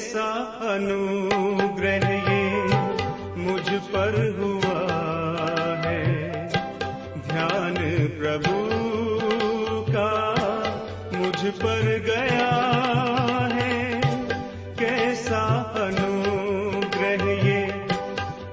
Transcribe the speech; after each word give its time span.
کیسا 0.00 0.56
انوگرہ 0.60 2.30
یہ 2.30 2.66
مجھ 3.36 3.92
پر 3.92 4.14
ہوا 4.38 4.84
ہے۔ 5.84 6.04
دھیان 7.30 7.74
پربھو 8.18 8.68
کا 9.92 10.34
مجھ 11.12 11.46
پر 11.60 11.80
گیا 12.06 12.50
ہے۔ 13.54 14.00
کیسا 14.78 15.42
انوگرہ 15.74 17.28
یہ 17.28 17.66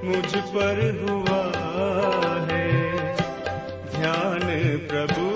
مجھ 0.04 0.38
پر 0.54 0.80
ہوا 1.10 1.52
ہے۔ 2.52 2.92
دھیان 3.92 4.78
پربھو 4.88 5.34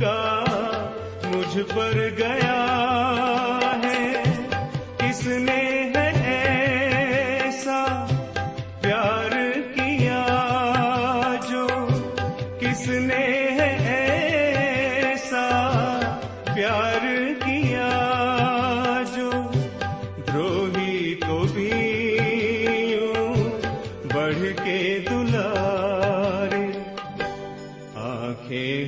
کا 0.00 0.44
مجھ 1.24 1.58
پر 1.74 2.08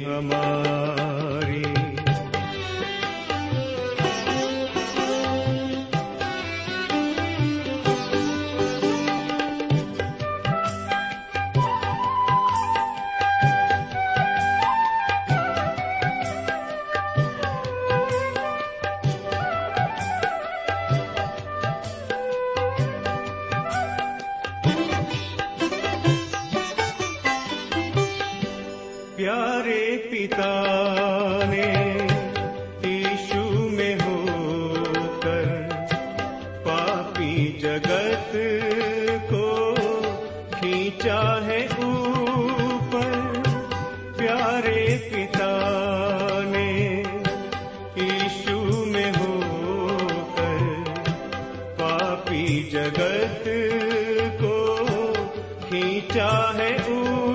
ہمار 0.04 1.23
کھینچا 55.68 56.30
ہے 56.58 56.70
اوپر 56.78 57.33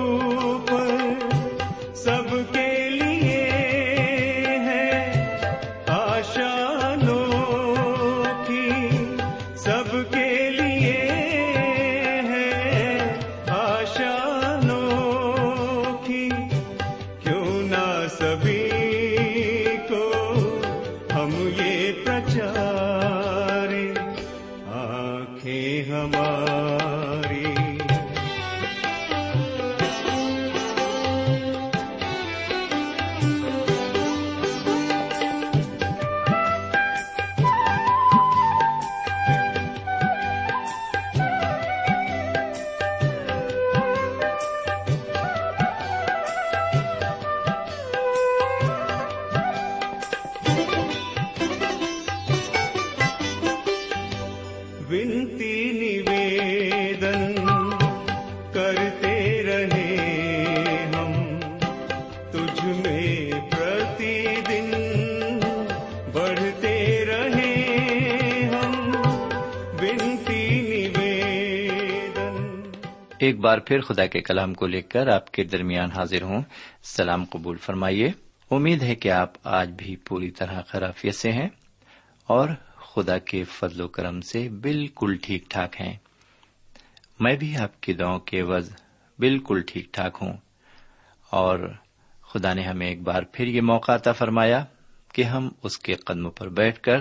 نویدن 55.72 57.34
کرتے 58.52 59.14
رہے 59.42 59.96
ہم 60.94 61.12
تجھ 62.32 62.64
میں 62.76 63.30
پرتی 63.50 64.14
دن 64.48 64.70
بڑھتے 66.12 66.74
رہے 67.06 67.52
ہم 68.52 68.74
ونتی 69.74 70.40
نویدن 70.96 72.40
ایک 73.18 73.40
بار 73.40 73.58
پھر 73.58 73.80
خدا 73.80 74.06
کے 74.06 74.20
کلام 74.20 74.54
کو 74.54 74.66
لے 74.66 74.82
کر 74.88 75.08
آپ 75.08 75.30
کے 75.32 75.44
درمیان 75.44 75.90
حاضر 75.90 76.22
ہوں 76.22 76.42
سلام 76.96 77.24
قبول 77.30 77.56
فرمائیے 77.60 78.10
امید 78.50 78.82
ہے 78.82 78.94
کہ 78.94 79.08
آپ 79.12 79.32
آج 79.56 79.70
بھی 79.78 79.94
پوری 80.04 80.30
طرح 80.30 80.60
خرافیت 80.68 81.14
سے 81.14 81.32
ہیں 81.32 81.48
اور 82.28 82.48
خدا 82.94 83.18
کے 83.18 83.44
فضل 83.44 83.80
و 83.80 83.88
کرم 83.88 84.20
سے 84.20 84.48
بالکل 84.48 85.16
ٹھیک 85.22 85.44
ٹھاک 85.50 85.80
ہیں۔ 85.80 85.96
میں 87.20 87.36
بھی 87.36 87.56
آپ 87.56 87.80
کی 87.80 87.92
دعاؤں 87.92 88.18
کے 88.18 88.42
وز 88.42 88.72
بالکل 89.18 89.62
ٹھیک 89.66 89.92
ٹھاک 89.92 90.18
ہوں۔ 90.22 90.32
اور 91.30 91.74
خدا 92.22 92.54
نے 92.54 92.62
ہمیں 92.62 92.86
ایک 92.86 93.02
بار 93.02 93.22
پھر 93.32 93.46
یہ 93.46 93.60
موقع 93.60 93.92
عطا 93.92 94.12
فرمایا 94.12 94.64
کہ 95.12 95.22
ہم 95.22 95.48
اس 95.62 95.78
کے 95.78 95.94
قدموں 95.94 96.30
پر 96.30 96.48
بیٹھ 96.48 96.80
کر 96.80 96.98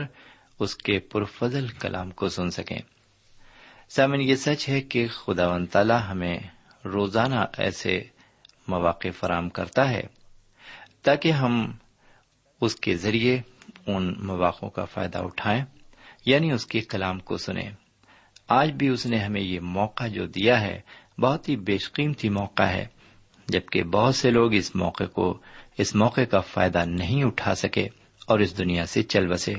اس 0.60 0.76
کے 0.76 1.00
پرفضل 1.00 1.68
کلام 1.68 2.12
کو 2.12 2.30
سن 2.30 2.50
سکیں۔ 2.50 2.80
سامن 3.90 4.22
یہ 4.22 4.36
سچ 4.36 4.70
ہے 4.70 4.82
کہ 4.82 5.08
خدا 5.08 5.48
و 5.48 5.66
تعالی 5.66 5.94
ہمیں 6.10 6.40
روزانہ 6.86 7.40
ایسے 7.58 8.04
مواقع 8.68 9.08
فراہم 9.20 9.50
کرتا 9.50 9.90
ہے 9.90 10.04
تاکہ 11.04 11.32
ہم 11.32 11.72
اس 12.62 12.76
کے 12.76 12.98
ذریعے 12.98 13.42
ان 13.88 14.14
مواقع 14.18 14.66
کا 14.66 14.86
فائدہ 14.86 15.18
اٹھائیں۔ 15.18 15.66
یعنی 16.26 16.52
اس 16.52 16.66
کے 16.66 16.82
کلام 16.82 17.20
کو 17.20 17.38
سنیں۔ 17.38 17.70
آج 18.48 18.72
بھی 18.72 18.88
اس 18.88 19.06
نے 19.06 19.18
ہمیں 19.18 19.42
یہ 19.42 19.60
موقع 19.60 20.08
جو 20.08 20.26
دیا 20.26 20.62
ہے، 20.62 20.82
بہت 21.20 21.50
ہی 21.50 21.56
بیش 21.56 21.92
قیمتی 21.92 22.30
موقع 22.30 22.64
ہے، 22.64 22.86
جبکہ 23.48 23.84
بہت 23.84 24.16
سے 24.16 24.30
لوگ 24.30 24.54
اس 24.54 24.76
موقع 24.76 25.04
کو، 25.04 25.40
اس 25.78 25.96
موقع 25.96 26.22
کا 26.22 26.40
فائدہ 26.40 26.86
نہیں 26.86 27.24
اٹھا 27.24 27.56
سکے 27.56 27.88
اور 28.26 28.40
اس 28.40 28.58
دنیا 28.58 28.86
سے 28.86 29.04
چل 29.04 29.28
بسے۔ 29.28 29.54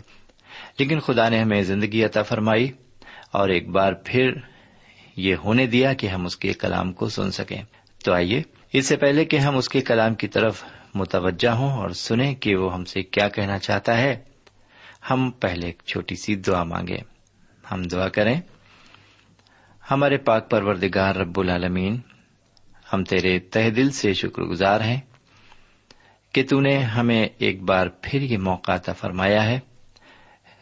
لیکن 0.79 0.99
خدا 0.99 1.29
نے 1.29 1.41
ہمیں 1.41 1.63
زندگی 1.63 2.05
عطا 2.05 2.23
فرمائی 2.23 2.73
اور 3.33 3.49
ایک 3.49 3.69
بار 3.69 3.93
پھر 4.05 4.31
یہ 5.17 5.35
ہونے 5.35 5.67
دیا 5.67 5.93
کہ 5.93 6.07
ہم 6.07 6.27
اس 6.27 6.37
کے 6.37 6.53
کلام 6.53 6.93
کو 6.93 7.09
سن 7.09 7.31
سکیں۔ 7.31 7.63
تو 8.05 8.13
آئیے، 8.13 8.43
اس 8.73 8.87
سے 8.87 8.97
پہلے 8.97 9.25
کہ 9.25 9.37
ہم 9.37 9.57
اس 9.57 9.69
کے 9.69 9.81
کلام 9.81 10.15
کی 10.15 10.29
طرف 10.29 10.65
متوجہ 10.95 11.49
ہوں 11.49 11.73
اور 11.73 11.91
سنیں 11.91 12.35
کہ 12.35 12.57
وہ 12.57 12.75
ہم 12.75 12.85
سے 12.85 13.03
کیا 13.03 13.29
کہنا 13.29 13.59
چاہتا 13.59 13.99
ہے۔ 13.99 14.30
ہم 15.11 15.31
پہلے 15.31 15.67
ایک 15.67 15.83
چھوٹی 15.87 16.15
سی 16.15 16.35
دعا 16.35 16.63
مانگے 16.63 16.99
ہم 17.71 17.83
دعا 17.83 18.09
کریں۔ 18.09 18.41
ہمارے 19.91 20.17
پاک 20.17 20.51
پروردگار 20.51 21.15
رب 21.15 21.41
العالمین، 21.41 21.99
ہم 22.93 23.05
تیرے 23.05 23.39
تہ 23.39 23.71
دل 23.71 23.91
سے 23.91 24.15
شکر 24.15 24.43
گزار 24.43 24.81
ہیں 24.81 25.01
کہ 26.33 26.45
تو 26.51 26.61
نے 26.61 26.79
ہمیں 26.79 27.29
ایک 27.39 27.63
بار 27.63 27.87
پھر 28.03 28.21
یہ 28.21 28.39
موقع 28.39 28.73
عطا 28.73 28.93
فرمایا 28.93 29.45
ہے 29.45 29.61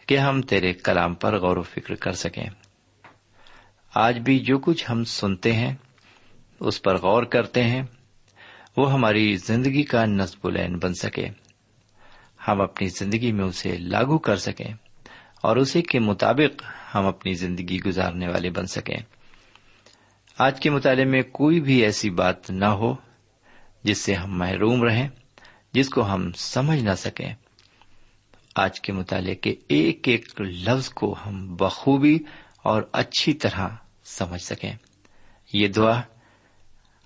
کہ 0.07 0.19
ہم 0.19 0.43
تیرے 0.43 0.73
کلام 0.73 1.15
پر 1.15 1.39
غور 1.39 1.57
و 1.57 1.63
فکر 1.63 1.95
کر 1.95 2.13
سکیں۔ 2.13 2.47
آج 3.95 4.19
بھی 4.19 4.39
جو 4.39 4.59
کچھ 4.59 4.91
ہم 4.91 5.05
سنتے 5.05 5.53
ہیں، 5.53 5.75
اس 6.61 6.83
پر 6.83 6.97
غور 6.97 7.23
کرتے 7.23 7.65
ہیں، 7.65 7.83
وہ 8.77 8.93
ہماری 8.93 9.37
زندگی 9.37 9.83
کا 9.83 10.05
نصب 10.05 10.47
العین 10.47 10.79
بن 10.79 10.95
سکے۔ 10.95 11.48
ہم 12.49 12.61
اپنی 12.61 12.89
زندگی 12.89 13.33
میں 13.33 13.45
اسے 13.45 13.79
لاگو 13.79 14.19
کر 14.19 14.37
سکیں 14.37 14.75
اور 15.43 15.57
اسی 15.57 15.83
کے 15.83 15.99
مطابق 15.99 16.63
ہم 16.95 17.07
اپنی 17.07 17.35
زندگی 17.35 17.81
گزارنے 17.81 18.29
والے 18.29 18.51
بن 18.51 18.67
سکیں۔ 18.67 18.97
آج 20.39 20.61
کے 20.61 20.71
مطالعے 20.71 21.05
میں 21.05 21.23
کوئی 21.23 21.61
بھی 21.61 21.85
ایسی 21.85 22.11
بات 22.11 22.51
نہ 22.51 22.65
ہو 22.65 22.95
جس 23.83 23.99
سے 23.99 24.15
ہم 24.15 24.39
محروم 24.39 24.83
رہیں، 24.83 25.09
جس 25.73 25.89
کو 25.89 26.15
ہم 26.15 26.33
سمجھ 26.33 26.85
نہ 26.85 26.95
سکیں۔ 26.97 27.35
آج 28.57 28.81
کے 28.81 28.93
مطالعے 28.93 29.35
کے 29.35 29.55
ایک 29.69 30.09
ایک 30.09 30.41
لفظ 30.41 30.89
کو 30.89 31.17
ہم 31.27 31.57
بخوبی 31.57 32.19
اور 32.63 32.83
اچھی 32.93 33.33
طرح 33.33 33.69
سمجھ 34.05 34.43
سکیں۔ 34.43 34.73
یہ 35.53 35.69
دعا 35.69 36.01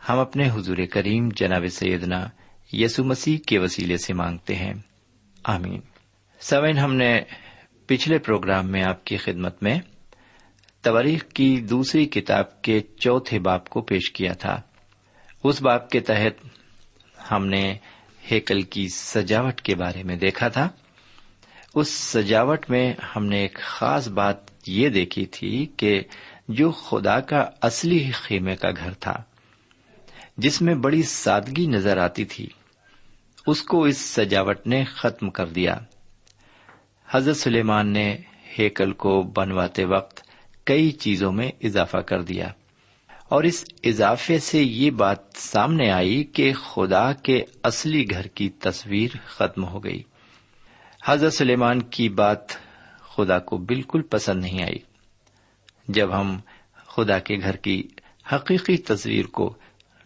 ہم 0.08 0.18
اپنے 0.18 0.50
حضور 0.50 0.76
کریم 0.90 1.28
جناب 1.36 1.66
سیدنا 1.70 2.28
یسو 2.72 3.04
مسیح 3.04 3.38
کے 3.46 3.58
وسیلے 3.58 3.96
سے 3.96 4.14
مانگتے 4.14 4.54
ہیں۔ 4.54 4.74
آمین۔ 5.44 5.80
سوین 6.40 6.78
ہم 6.78 6.94
نے 6.94 7.20
پچھلے 7.86 8.18
پروگرام 8.18 8.68
میں 8.68 8.84
آپ 8.84 9.04
کی 9.04 9.16
خدمت 9.16 9.62
میں 9.62 9.80
تواریخ 10.82 11.24
کی 11.28 11.60
دوسری 11.60 12.06
کتاب 12.06 12.62
کے 12.62 12.80
چوتھے 12.80 13.38
باپ 13.38 13.68
کو 13.68 13.80
پیش 13.80 14.10
کیا 14.10 14.32
تھا۔ 14.32 14.60
اس 15.44 15.62
باپ 15.62 15.90
کے 15.90 16.00
تحت 16.00 16.46
ہم 17.32 17.46
نے 17.46 17.74
ہیکل 18.30 18.62
کی 18.62 18.88
سجاوٹ 18.88 19.60
کے 19.60 19.74
بارے 19.74 20.02
میں 20.02 20.16
دیکھا 20.16 20.48
تھا۔ 20.48 20.68
اس 21.74 21.88
سجاوٹ 21.88 22.70
میں 22.70 22.94
ہم 23.16 23.26
نے 23.26 23.38
ایک 23.38 23.58
خاص 23.62 24.08
بات 24.08 24.36
یہ 24.66 24.88
دیکھی 24.88 25.26
تھی 25.26 25.66
کہ 25.76 26.00
جو 26.48 26.70
خدا 26.70 27.20
کا 27.20 27.50
اصلی 27.60 28.10
خیمے 28.10 28.56
کا 28.56 28.68
گھر 28.70 28.92
تھا، 28.92 29.22
جس 30.36 30.62
میں 30.62 30.74
بڑی 30.74 31.02
سادگی 31.02 31.66
نظر 31.66 31.96
آتی 31.96 32.24
تھی۔ 32.24 32.48
اس 33.46 33.62
کو 33.62 33.84
اس 33.84 33.98
سجاوٹ 33.98 34.66
نے 34.66 34.84
ختم 34.84 35.30
کر 35.30 35.46
دیا۔ 35.46 35.78
حضرت 37.10 37.36
سلیمان 37.36 37.92
نے 37.92 38.16
ہیکل 38.58 38.92
کو 38.92 39.22
بنواتے 39.22 39.84
وقت 39.84 40.22
کئی 40.64 40.90
چیزوں 40.90 41.32
میں 41.32 41.50
اضافہ 41.62 41.96
کر 41.96 42.22
دیا۔ 42.22 42.48
اور 43.28 43.42
اس 43.42 43.64
اضافے 43.84 44.38
سے 44.38 44.62
یہ 44.62 44.90
بات 44.90 45.18
سامنے 45.34 45.90
آئی 45.90 46.24
کہ 46.24 46.52
خدا 46.52 47.12
کے 47.12 47.44
اصلی 47.62 48.10
گھر 48.10 48.26
کی 48.26 48.50
تصویر 48.50 49.10
ختم 49.24 49.64
ہو 49.64 49.84
گئی۔ 49.84 50.02
حضرت 51.06 51.32
سلیمان 51.32 51.82
کی 51.82 52.08
بات 52.08 52.48
خدا 53.16 53.38
کو 53.38 53.56
بالکل 53.56 54.02
پسند 54.02 54.40
نہیں 54.40 54.62
آئی۔ 54.62 54.78
جب 55.88 56.20
ہم 56.20 56.38
خدا 56.74 57.18
کے 57.18 57.36
گھر 57.36 57.56
کی 57.56 57.88
حقیقی 58.32 58.76
تصویر 58.76 59.26
کو 59.26 59.54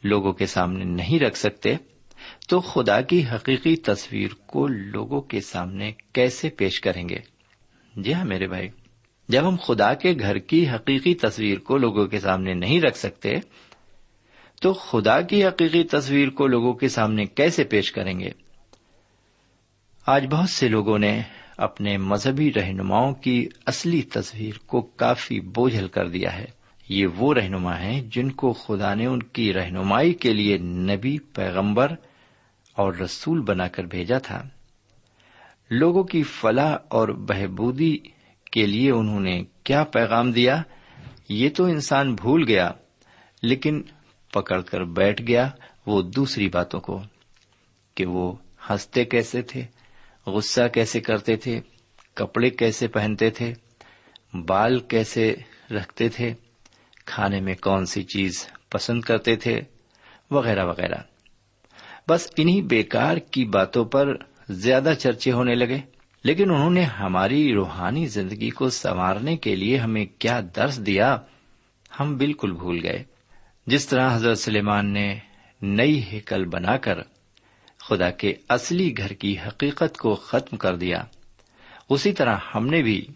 لوگوں 0.04 0.32
کے 0.32 0.46
سامنے 0.46 0.84
نہیں 0.84 1.20
رکھ 1.20 1.38
سکتے 1.38 1.76
تو 2.46 2.60
خدا 2.60 3.00
کی 3.00 3.24
حقیقی 3.24 3.76
تصویر 3.76 4.28
کو 4.46 4.66
لوگوں 4.66 5.20
کے 5.20 5.40
سامنے 5.40 5.92
کیسے 6.12 6.48
پیش 6.48 6.80
کریں 6.80 7.08
گے؟ 7.08 7.18
جی 7.96 8.14
ہاں 8.14 8.24
میرے 8.24 8.46
بھائی، 8.46 8.68
جب 9.28 9.48
ہم 9.48 9.56
خدا 9.62 9.94
کے 9.94 10.14
گھر 10.20 10.38
کی 10.38 10.68
حقیقی 10.68 11.14
تصویر 11.14 11.58
کو 11.58 11.76
لوگوں 11.76 12.06
کے 12.06 12.20
سامنے 12.20 12.54
نہیں 12.54 12.80
رکھ 12.80 12.98
سکتے، 12.98 13.36
تو 14.62 14.72
خدا 14.72 15.20
کی 15.20 15.44
حقیقی 15.44 15.84
تصویر 15.84 16.28
کو 16.28 16.46
لوگوں 16.46 16.72
کے 16.74 16.88
سامنے 16.88 17.24
کیسے 17.24 17.64
پیش 17.64 17.92
کریں 17.92 18.20
گے؟ 18.20 18.30
آج 20.06 20.26
بہت 20.30 20.50
سے 20.50 20.68
لوگوں 20.68 20.98
نے 20.98 21.22
اپنے 21.56 21.96
مذہبی 21.96 22.52
رہنماؤں 22.52 23.14
کی 23.14 23.48
اصلی 23.66 24.02
تصویر 24.02 24.58
کو 24.66 24.80
کافی 24.80 25.40
بوجھل 25.40 25.88
کر 25.88 26.08
دیا 26.08 26.38
ہے۔ 26.38 26.44
یہ 26.88 27.06
وہ 27.06 27.34
رہنما 27.34 27.80
ہیں 27.80 28.02
جن 28.02 28.30
کو 28.30 28.52
خدا 28.52 28.94
نے 28.94 29.06
ان 29.06 29.22
کی 29.22 29.52
رہنمائی 29.52 30.12
کے 30.12 30.32
لیے 30.32 30.58
نبی 30.58 31.18
پیغمبر 31.18 31.94
اور 32.76 32.94
رسول 32.94 33.40
بنا 33.40 33.68
کر 33.68 33.84
بھیجا 33.84 34.18
تھا۔ 34.18 34.42
لوگوں 35.70 36.04
کی 36.04 36.22
فلاح 36.22 36.76
اور 36.88 37.08
بہبودی 37.08 37.98
کے 38.52 38.66
لیے 38.66 38.90
انہوں 38.90 39.20
نے 39.20 39.44
کیا 39.64 39.84
پیغام 39.84 40.32
دیا؟ 40.32 40.62
یہ 41.28 41.50
تو 41.56 41.64
انسان 41.64 42.14
بھول 42.14 42.44
گیا، 42.48 42.70
لیکن 43.42 43.82
پکڑ 44.32 44.60
کر 44.60 44.84
بیٹھ 44.84 45.22
گیا 45.22 45.50
وہ 45.86 46.02
دوسری 46.02 46.48
باتوں 46.48 46.80
کو، 46.80 47.02
کہ 47.94 48.06
وہ 48.06 48.32
ہنستے 48.70 49.04
کیسے 49.04 49.42
تھے، 49.42 49.64
غصہ 50.26 50.68
کیسے 50.68 51.00
کرتے 51.00 51.36
تھے، 51.36 51.60
کپڑے 52.14 52.50
کیسے 52.50 52.88
پہنتے 52.88 53.30
تھے، 53.30 53.54
بال 54.34 54.78
کیسے 54.78 55.34
رکھتے 55.70 56.08
تھے، 56.08 56.34
کھانے 57.04 57.40
میں 57.40 57.54
کون 57.54 57.86
سی 57.86 58.02
چیز 58.02 58.46
پسند 58.70 59.00
کرتے 59.00 59.36
تھے، 59.36 59.60
وغیرہ 60.30 60.64
وغیرہ۔ 60.64 61.15
بس 62.08 62.28
انہی 62.36 62.62
بیکار 62.62 63.16
کی 63.16 63.44
باتوں 63.44 63.84
پر 63.84 64.16
زیادہ 64.48 64.92
چرچے 64.98 65.32
ہونے 65.32 65.54
لگے۔ 65.54 65.78
لیکن 66.24 66.50
انہوں 66.50 66.70
نے 66.70 66.82
ہماری 66.82 67.54
روحانی 67.54 68.06
زندگی 68.06 68.50
کو 68.50 68.70
سنوارنے 68.70 69.36
کے 69.36 69.56
لیے 69.56 69.76
ہمیں 69.76 70.06
کیا 70.18 70.40
درس 70.56 70.86
دیا، 70.86 71.18
ہم 72.00 72.16
بالکل 72.16 72.52
بھول 72.52 72.80
گئے۔ 72.82 73.04
جس 73.66 73.86
طرح 73.86 74.16
حضرت 74.16 74.38
سلیمان 74.38 74.86
نے 74.86 75.18
نئی 75.62 76.02
ہیکل 76.12 76.44
بنا 76.44 76.76
کر 76.76 76.98
خدا 77.78 78.10
کے 78.10 78.34
اصلی 78.48 78.98
گھر 78.98 79.12
کی 79.12 79.36
حقیقت 79.46 79.96
کو 79.96 80.14
ختم 80.14 80.56
کر 80.56 80.76
دیا، 80.76 81.04
اسی 81.90 82.12
طرح 82.12 82.36
ہم 82.54 82.66
نے 82.66 82.82
بھی 82.82 83.06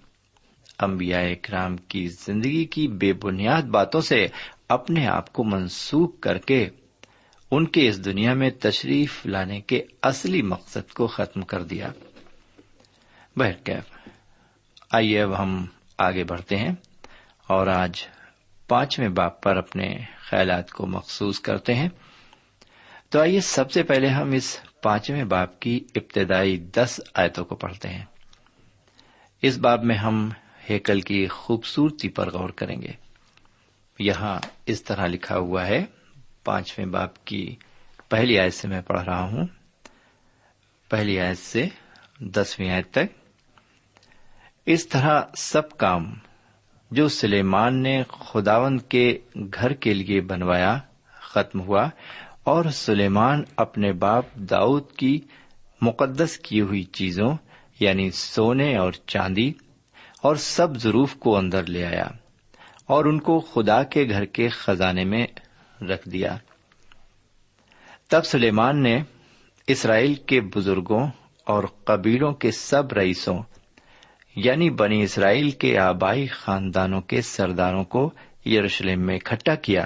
انبیاء 0.78 1.22
کرام 1.42 1.76
کی 1.76 2.08
زندگی 2.08 2.64
کی 2.64 2.88
بے 2.88 3.12
بنیاد 3.12 3.62
باتوں 3.62 4.00
سے 4.00 4.26
اپنے 4.68 5.06
آپ 5.06 5.32
کو 5.32 5.44
منسوخ 5.44 6.20
کر 6.20 6.38
کے 6.38 6.68
ان 7.50 7.66
کے 7.66 7.88
اس 7.88 8.04
دنیا 8.04 8.34
میں 8.34 8.50
تشریف 8.50 9.26
لانے 9.26 9.60
کے 9.60 9.82
اصلی 10.02 10.42
مقصد 10.42 10.92
کو 10.92 11.06
ختم 11.06 11.42
کر 11.42 11.62
دیا۔ 11.62 11.88
آئیے 14.90 15.22
اب 15.22 15.42
ہم 15.42 15.66
آگے 15.98 16.24
بڑھتے 16.24 16.56
ہیں 16.56 16.72
اور 17.46 17.66
آج 17.66 18.06
پانچویں 18.68 19.08
باپ 19.08 19.42
پر 19.42 19.56
اپنے 19.56 19.98
خیالات 20.18 20.70
کو 20.70 20.86
مخصوص 20.86 21.40
کرتے 21.40 21.74
ہیں۔ 21.74 21.88
تو 23.08 23.20
آئیے 23.20 23.40
سب 23.40 23.72
سے 23.72 23.82
پہلے 23.82 24.08
ہم 24.08 24.32
اس 24.32 24.58
پانچویں 24.82 25.24
باپ 25.24 25.60
کی 25.60 25.80
ابتدائی 25.94 26.56
دس 26.56 27.00
آیتوں 27.14 27.44
کو 27.44 27.54
پڑھتے 27.54 27.88
ہیں۔ 27.88 28.04
اس 29.42 29.58
باب 29.58 29.84
میں 29.84 29.96
ہم 29.96 30.30
ہیکل 30.70 31.00
کی 31.00 31.26
خوبصورتی 31.26 32.08
پر 32.08 32.30
غور 32.30 32.48
کریں 32.48 32.82
گے۔ 32.82 32.92
یہاں 33.98 34.38
اس 34.66 34.82
طرح 34.82 35.06
لکھا 35.06 35.36
ہوا 35.36 35.66
ہے۔ 35.66 35.84
پانچویں 36.44 36.86
باپ 36.86 37.24
کی 37.24 37.56
پہلی 38.08 38.38
آیت 38.38 38.54
سے 38.54 38.68
میں 38.68 38.80
پڑھ 38.80 39.00
رہا 39.00 39.22
ہوں۔ 39.22 39.46
پہلی 40.88 41.20
آیت 41.20 41.38
سے 41.38 41.66
دسویں 42.20 42.70
آیت 42.70 42.90
تک۔ 42.90 43.20
اس 44.66 44.88
طرح 44.88 45.22
سب 45.36 45.70
کام 45.70 46.14
جو 46.90 47.08
سلیمان 47.08 47.82
نے 47.82 48.02
خداون 48.08 48.78
کے 48.78 49.18
گھر 49.34 49.72
کے 49.72 49.94
لیے 49.94 50.20
بنوایا 50.20 50.78
ختم 51.12 51.60
ہوا 51.60 51.88
اور 52.44 52.64
سلیمان 52.64 53.42
اپنے 53.56 53.92
باپ 53.92 54.24
داؤد 54.34 54.92
کی 54.92 55.20
مقدس 55.82 56.38
کی 56.38 56.60
ہوئی 56.60 56.82
چیزوں 56.82 57.36
یعنی 57.80 58.10
سونے 58.10 58.76
اور 58.76 58.92
چاندی 59.06 59.52
اور 60.22 60.36
سب 60.36 60.76
ضروف 60.76 61.14
کو 61.14 61.36
اندر 61.36 61.66
لے 61.66 61.86
آیا 61.86 62.06
اور 62.86 63.04
ان 63.04 63.20
کو 63.20 63.40
خدا 63.40 63.82
کے 63.82 64.06
گھر 64.10 64.24
کے 64.24 64.48
خزانے 64.48 65.04
میں 65.04 65.26
رکھ 65.82 66.08
دیا۔ 66.08 66.36
تب 68.08 68.24
سلیمان 68.24 68.82
نے 68.82 69.02
اسرائیل 69.66 70.14
کے 70.14 70.40
بزرگوں 70.40 71.06
اور 71.44 71.64
قبیلوں 71.84 72.32
کے 72.32 72.50
سب 72.50 72.92
رئیسوں 72.92 73.42
یعنی 74.36 74.70
بنی 74.70 75.02
اسرائیل 75.02 75.50
کے 75.50 75.78
آبائی 75.78 76.26
خاندانوں 76.26 77.00
کے 77.00 77.22
سرداروں 77.22 77.84
کو 77.84 78.10
یروشلم 78.46 79.06
میں 79.06 79.16
اکٹھا 79.16 79.54
کیا، 79.54 79.84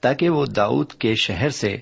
تاکہ 0.00 0.28
وہ 0.28 0.46
داؤد 0.46 0.92
کے 0.92 1.14
شہر 1.14 1.48
سے 1.48 1.76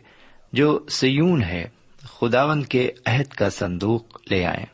جو 0.53 0.87
سیون 0.89 1.43
ہے 1.43 1.69
خداون 2.01 2.63
کے 2.63 2.91
عہد 3.07 3.27
کا 3.27 3.51
صندوق 3.51 4.19
لے 4.31 4.45
آئے 4.45 4.65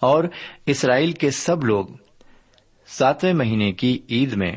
اور 0.00 0.24
اسرائیل 0.66 1.12
کے 1.12 1.30
سب 1.30 1.64
لوگ 1.64 1.86
ساتویں 2.86 3.32
مہینے 3.32 3.72
کی 3.72 3.98
عید 4.10 4.32
میں 4.32 4.52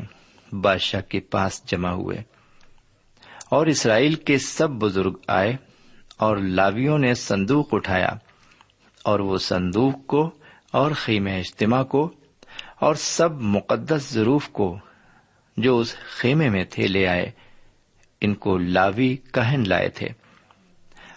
بادشاہ 0.52 1.00
کے 1.00 1.20
پاس 1.20 1.62
جمع 1.64 1.90
ہوئے۔ 1.90 2.22
اور 3.48 3.66
اسرائیل 3.66 4.14
کے 4.14 4.38
سب 4.38 4.70
بزرگ 4.70 5.14
آئے 5.28 5.56
اور 6.16 6.36
لاویوں 6.36 6.98
نے 6.98 7.14
صندوق 7.14 7.68
اٹھایا 7.72 8.10
اور 9.02 9.20
وہ 9.20 9.36
صندوق 9.38 10.06
کو 10.06 10.30
اور 10.72 10.90
خیم 10.90 11.26
اجتماع 11.26 11.82
کو 11.82 12.12
اور 12.80 12.94
سب 12.94 13.40
مقدس 13.40 14.10
ضروف 14.10 14.48
کو 14.48 14.78
جو 15.56 15.78
اس 15.78 15.96
خیمے 15.96 16.48
میں 16.48 16.64
تھے 16.70 16.86
لے 16.86 17.06
آئے۔ 17.06 17.30
ان 18.20 18.34
کو 18.34 18.58
لاوی 18.58 19.16
کہن 19.16 19.64
لائے 19.66 19.88
تھے۔ 19.88 20.08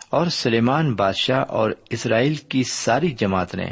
اور 0.09 0.27
سلیمان 0.27 0.95
بادشاہ 0.95 1.43
اور 1.47 1.71
اسرائیل 1.89 2.35
کی 2.35 2.63
ساری 2.63 3.11
جماعت 3.11 3.55
نے 3.55 3.65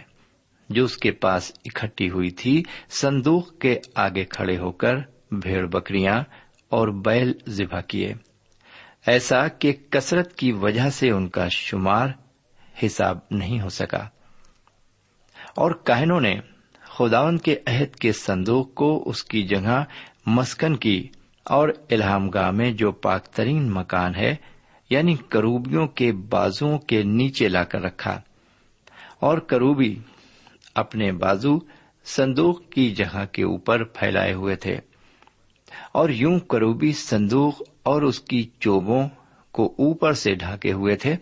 جو 0.69 0.85
اس 0.85 0.97
کے 0.97 1.11
پاس 1.11 1.51
اکٹھی 1.65 2.09
ہوئی 2.09 2.29
تھی، 2.29 2.63
صندوق 2.89 3.57
کے 3.59 3.79
آگے 3.95 4.25
کھڑے 4.25 4.57
ہو 4.57 4.71
کر 4.71 4.95
بھیڑ 5.31 5.65
بکریاں 5.65 6.23
اور 6.69 6.87
بیل 6.87 7.33
ذبح 7.47 7.81
کیے۔ 7.81 8.13
ایسا 9.07 9.47
کہ 9.47 9.73
کثرت 9.89 10.35
کی 10.35 10.51
وجہ 10.51 10.89
سے 10.89 11.09
ان 11.09 11.29
کا 11.29 11.47
شمار 11.47 12.07
حساب 12.85 13.17
نہیں 13.31 13.61
ہو 13.61 13.69
سکا۔ 13.69 14.07
اور 15.55 15.71
کہنوں 15.71 16.21
نے 16.21 16.39
خداون 16.83 17.37
کے 17.37 17.57
عہد 17.67 17.95
کے 17.95 18.11
صندوق 18.11 18.73
کو 18.73 19.03
اس 19.05 19.23
کی 19.23 19.43
جگہ 19.43 19.83
مسکن 20.25 20.75
کی 20.75 21.07
اور 21.43 21.69
الہام 21.91 22.29
گاہ 22.29 22.51
میں 22.51 22.71
جو 22.71 22.91
پاک 22.91 23.23
ترین 23.23 23.71
مکان 23.71 24.15
ہے 24.15 24.35
یعنی 24.89 25.15
کروبیوں 25.29 25.87
کے 25.87 26.11
بازو 26.11 26.77
کے 26.77 27.03
نیچے 27.03 27.47
لا 27.47 27.63
کر 27.63 27.81
رکھا۔ 27.81 28.21
اور 29.19 29.37
کروبی 29.37 29.99
اپنے 30.75 31.11
بازو 31.11 31.57
صندوق 32.05 32.69
کی 32.69 32.95
جگہ 32.95 33.25
کے 33.31 33.43
اوپر 33.43 33.83
پھیلائے 33.83 34.33
ہوئے 34.33 34.55
تھے۔ 34.55 34.77
اور 35.91 36.09
یوں 36.09 36.39
کروبی 36.39 36.91
صندوق 36.91 37.61
اور 37.83 38.01
اس 38.01 38.19
کی 38.19 38.49
چوبوں 38.59 39.09
کو 39.51 39.75
اوپر 39.79 40.13
سے 40.13 40.33
ڈھانکے 40.35 40.71
ہوئے 40.71 40.95
تھے 40.95 41.15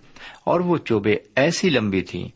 اور 0.45 0.59
وہ 0.59 0.77
چوبے 0.77 1.15
ایسی 1.35 1.69
لمبی 1.69 2.01
تھیں 2.01 2.27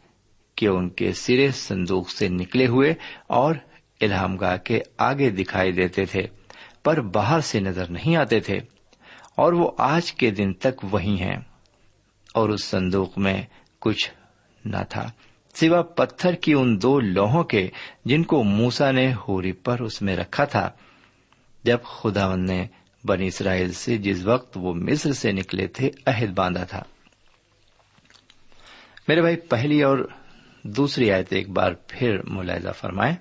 کہ 0.56 0.68
ان 0.68 0.90
کے 0.90 1.14
سرے 1.14 1.52
صندوق 1.52 2.10
سے 2.10 2.28
نکلے 2.28 2.68
ہوئے 2.68 2.94
اور 3.28 3.56
الہام 4.02 4.36
گاہ 4.38 4.58
کے 4.58 4.82
آگے 4.98 5.30
دکھائی 5.30 5.72
دیتے 5.72 6.06
تھے، 6.06 6.22
پر 6.84 7.02
باہر 7.02 7.40
سے 7.40 7.60
نظر 7.60 7.92
نہیں 7.92 8.16
آتے 8.16 8.40
تھے۔ 8.40 8.58
اور 9.36 9.54
وہ 9.54 9.72
آج 9.78 10.14
کے 10.14 10.32
دن 10.32 10.54
تک 10.54 10.86
وہی 10.92 11.22
ہیں۔ 11.22 11.38
اور 12.34 12.50
اس 12.50 12.64
صندوق 12.64 13.18
میں 13.18 13.42
کچھ 13.80 14.12
نہ 14.66 14.78
تھا، 14.90 15.12
سوا 15.56 15.82
پتھر 15.82 16.36
کی 16.36 16.54
ان 16.54 16.82
دو 16.82 17.00
لوہوں 17.00 17.44
کے 17.44 17.70
جن 18.06 18.24
کو 18.24 18.44
موسا 18.44 18.92
نے 18.92 19.14
ہوری 19.28 19.52
پر 19.52 19.82
اس 19.82 20.02
میں 20.02 20.16
رکھا 20.16 20.46
تھا۔ 20.46 20.72
جب 21.64 21.78
خدا 21.84 22.36
نے 22.36 22.66
بنی 23.06 23.28
اسرائیل 23.28 23.72
سے 23.72 23.98
جس 23.98 24.26
وقت 24.26 24.58
وہ 24.62 24.74
مصر 24.74 25.12
سے 25.12 25.32
نکلے 25.32 25.68
تھے، 25.68 25.90
عہد 26.06 26.30
باندھا 26.30 26.64
تھا۔ 26.64 26.84
میرے 29.08 29.22
بھائی، 29.22 29.36
پہلی 29.36 29.84
اور 29.84 30.08
دوسری 30.64 31.12
آیت 31.12 31.34
ایک 31.34 31.50
بار 31.50 31.72
پھر 31.88 32.18
ملاحظہ 32.28 32.70
فرمائے 32.70 33.16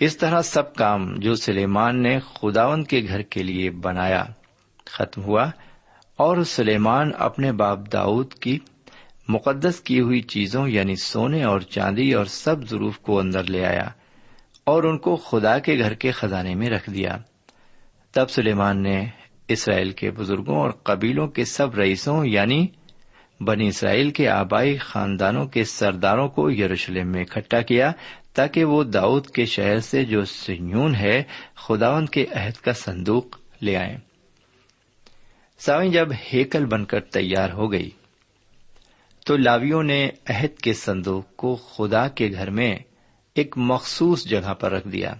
اس 0.00 0.16
طرح 0.16 0.42
سب 0.42 0.74
کام 0.74 1.14
جو 1.16 1.34
سلیمان 1.34 2.02
نے 2.02 2.18
خداون 2.20 2.84
کے 2.84 3.02
گھر 3.08 3.22
کے 3.22 3.42
لیے 3.42 3.70
بنایا 3.70 4.24
ختم 4.86 5.22
ہوا 5.22 5.50
اور 6.16 6.42
سلیمان 6.42 7.10
اپنے 7.18 7.52
باپ 7.52 7.78
داؤد 7.92 8.34
کی 8.34 8.58
مقدس 9.28 9.80
کی 9.80 10.00
ہوئی 10.00 10.20
چیزوں 10.20 10.68
یعنی 10.68 10.94
سونے 10.96 11.44
اور 11.44 11.60
چاندی 11.60 12.12
اور 12.12 12.24
سب 12.24 12.68
ضروف 12.68 12.98
کو 12.98 13.18
اندر 13.20 13.44
لے 13.44 13.66
آیا۔ 13.66 13.88
اور 14.70 14.82
ان 14.82 14.98
کو 14.98 15.16
خدا 15.16 15.58
کے 15.58 15.78
گھر 15.78 15.94
کے 15.94 16.10
خزانے 16.10 16.54
میں 16.54 16.68
رکھ 16.68 16.90
دیا۔ 16.90 17.16
تب 18.12 18.30
سلیمان 18.30 18.82
نے 18.82 19.06
اسرائیل 19.48 19.90
کے 19.90 20.10
بزرگوں 20.10 20.56
اور 20.56 20.70
قبیلوں 20.70 21.28
کے 21.28 21.44
سب 21.44 21.74
رئیسوں 21.74 22.24
یعنی 22.26 22.66
بنی 23.40 23.68
اسرائیل 23.68 24.10
کے 24.10 24.28
آبائی 24.28 24.76
خاندانوں 24.76 25.46
کے 25.46 25.64
سرداروں 25.64 26.28
کو 26.28 26.50
یروشلم 26.50 27.08
میں 27.08 27.20
اکٹھا 27.20 27.60
کیا 27.60 27.92
تاکہ 28.34 28.64
وہ 28.64 28.84
داؤد 28.84 29.26
کے 29.26 29.44
شہر 29.44 29.78
سے 29.78 30.04
جو 30.04 30.24
سنون 30.24 30.94
ہے 30.94 31.22
خداون 31.56 32.06
کے 32.06 32.26
عہد 32.32 32.52
کا 32.52 32.72
صندوق 32.72 33.36
لے 33.62 33.76
آئے 33.76 33.96
ساویں 35.58 35.88
جب 35.88 36.08
ہیکل 36.32 36.66
بن 36.66 36.84
کر 36.84 37.00
تیار 37.00 37.50
ہو 37.50 37.72
گئی 37.72 37.90
تو 39.26 39.36
لاویوں 39.36 39.82
نے 39.82 40.08
عہد 40.28 40.58
کے 40.58 40.72
صندوق 40.72 41.36
کو 41.36 41.56
خدا 41.56 42.08
کے 42.08 42.28
گھر 42.32 42.50
میں 42.50 42.74
ایک 43.34 43.58
مخصوص 43.58 44.24
جگہ 44.24 44.54
پر 44.54 44.72
رکھ 44.72 44.88
دیا۔ 44.88 45.14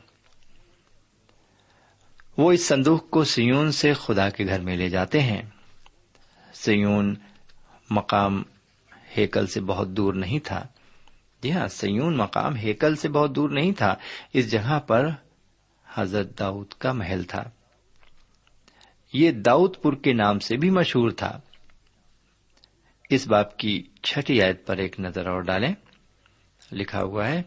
وہ 2.37 2.53
اس 2.53 2.67
صندوق 2.67 3.11
کو 3.11 3.25
سیون 3.25 3.73
سے 3.73 3.93
خدا 3.93 4.31
کے 4.31 4.47
گھر 4.47 4.61
میں 4.61 4.77
لے 4.77 4.89
جاتے 4.89 5.21
ہیں۔ 5.21 5.43
سیون 6.55 7.15
مقام 7.91 8.43
ہیکل 9.17 9.47
سے 9.47 9.61
بہت 9.61 9.89
دور 9.89 10.15
نہیں 10.15 10.39
تھا۔ 10.39 10.67
جی 11.43 11.53
ہاں 11.53 11.69
سیون 11.69 12.17
مقام 12.17 12.57
ہیکل 12.57 12.97
سے 12.97 13.09
بہت 13.09 13.37
دور 13.37 13.51
نہیں 13.51 13.73
تھا۔ 13.73 13.95
اس 14.33 14.51
جگہ 14.51 14.79
پر 14.79 15.09
حضرت 15.95 16.39
داؤد 16.39 16.69
کا 16.69 16.93
محل 16.93 17.23
تھا۔ 17.23 17.43
یہ 19.13 19.31
داؤد 19.31 19.77
پور 19.83 19.93
کے 19.93 20.13
نام 20.13 20.39
سے 20.39 20.57
بھی 20.57 20.71
مشہور 20.71 21.11
تھا۔ 21.11 21.41
اس 23.11 23.27
باپ 23.27 23.57
کی 23.57 23.83
چھٹی 24.03 24.43
آیت 24.43 24.67
پر 24.67 24.77
ایک 24.77 25.01
نظر 25.01 25.27
اور 25.27 25.41
ڈالیں۔ 25.41 25.75
لکھا 26.73 27.03
ہوا 27.03 27.29
ہے 27.29 27.43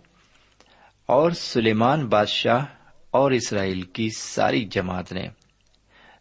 اور 1.05 1.31
سلیمان 1.31 2.07
بادشاہ 2.07 2.65
اور 3.11 3.31
اسرائیل 3.31 3.81
کی 3.81 4.09
ساری 4.17 4.65
جماعت 4.65 5.13
نے، 5.13 5.27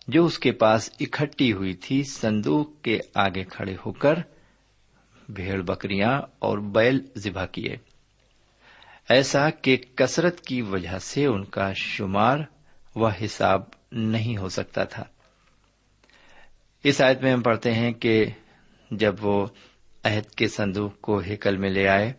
جو 0.09 0.25
اس 0.25 0.39
کے 0.39 0.53
پاس 0.53 0.91
اکٹھی 1.01 1.53
ہوئی 1.53 1.75
تھی، 1.75 2.03
صندوق 2.03 2.83
کے 2.83 2.99
آگے 3.15 3.45
کھڑے 3.45 3.77
ہو 3.87 3.93
کر 3.93 4.15
بھیڑ 5.29 5.63
بکریاں 5.63 6.23
اور 6.39 6.59
بیل 6.59 7.01
ذبح 7.17 7.47
کیے۔ 7.47 7.77
ایسا 9.09 9.51
کہ 9.51 9.77
کثرت 9.95 10.41
کی 10.41 10.63
وجہ 10.63 10.99
سے 10.99 11.27
ان 11.27 11.45
کا 11.45 11.73
شمار 11.73 12.39
و 12.97 13.07
حساب 13.07 13.63
نہیں 13.93 14.37
ہو 14.37 14.49
سکتا 14.49 14.85
تھا۔ 14.85 15.05
اس 16.85 17.01
آیت 17.01 17.23
میں 17.23 17.33
ہم 17.33 17.41
پڑھتے 17.41 17.75
ہیں 17.75 17.93
کہ 17.93 18.25
جب 18.91 19.15
وہ 19.21 19.47
عہد 20.05 20.31
کے 20.31 20.49
صندوق 20.49 21.01
کو 21.01 21.19
ہیکل 21.19 21.57
میں 21.57 21.71
لے 21.71 21.89
آئے 21.89 22.13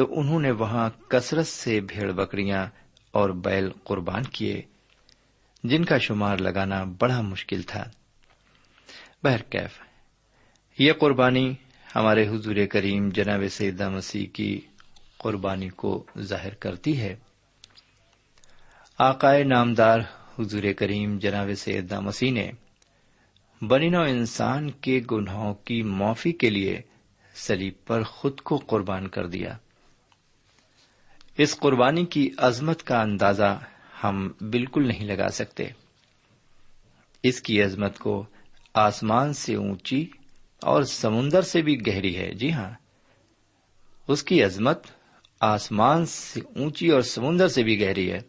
تو 0.00 0.20
انہوں 0.20 0.40
نے 0.40 0.50
وہاں 0.50 0.90
کثرت 1.08 1.46
سے 1.46 1.80
بھیڑ 1.80 2.12
بکریاں 2.12 2.66
اور 3.10 3.30
بیل 3.30 3.70
قربان 3.84 4.22
کیے، 4.22 4.62
جن 5.64 5.84
کا 5.84 5.98
شمار 5.98 6.38
لگانا 6.38 6.84
بڑا 6.84 7.20
مشکل 7.20 7.62
تھا۔ 7.62 7.84
بہرکیف 9.24 9.80
یہ 10.78 10.92
قربانی 10.92 11.54
ہمارے 11.96 12.28
حضور 12.28 12.56
کریم 12.70 13.08
جناب 13.08 13.42
سیدہ 13.50 13.88
مسیح 13.88 14.26
کی 14.32 14.60
قربانی 15.18 15.68
کو 15.68 16.04
ظاہر 16.18 16.54
کرتی 16.54 17.00
ہے۔ 17.00 17.16
آقائے 18.98 19.44
نامدار 19.44 20.00
حضور 20.38 20.62
کریم 20.76 21.18
جناب 21.18 21.48
سیدہ 21.56 22.00
مسیح 22.00 22.32
نے 22.32 22.50
بنی 23.66 23.88
نو 23.88 24.02
انسان 24.02 24.70
کے 24.70 25.00
گناہوں 25.10 25.54
کی 25.54 25.82
معافی 25.82 26.32
کے 26.32 26.50
لیے 26.50 26.80
سلیب 27.34 27.74
پر 27.86 28.02
خود 28.02 28.40
کو 28.40 28.56
قربان 28.56 29.08
کر 29.08 29.26
دیا۔ 29.26 29.56
اس 31.42 31.56
قربانی 31.56 32.04
کی 32.04 32.30
عظمت 32.36 32.82
کا 32.82 33.02
اندازہ 33.02 33.60
ہم 34.04 34.30
بالکل 34.40 34.86
نہیں 34.86 35.04
لگا 35.04 35.28
سکتے۔ 35.28 35.64
اس 37.22 37.42
کی 37.42 37.62
عظمت 37.62 37.98
کو 37.98 38.26
آسمان 38.74 39.32
سے 39.32 39.54
اونچی 39.54 40.06
اور 40.60 40.82
سمندر 40.82 41.42
سے 41.42 41.62
بھی 41.62 41.86
گہری 41.86 42.16
ہے۔ 42.16 42.34
جی 42.34 42.52
ہاں۔ 42.52 42.70
اس 44.08 44.22
کی 44.22 44.44
عظمت 44.44 44.86
آسمان 45.40 46.06
سے 46.06 46.40
اونچی 46.56 46.88
اور 46.88 47.02
سمندر 47.02 47.48
سے 47.48 47.62
بھی 47.62 47.80
گہری 47.80 48.12
ہے۔ 48.12 48.20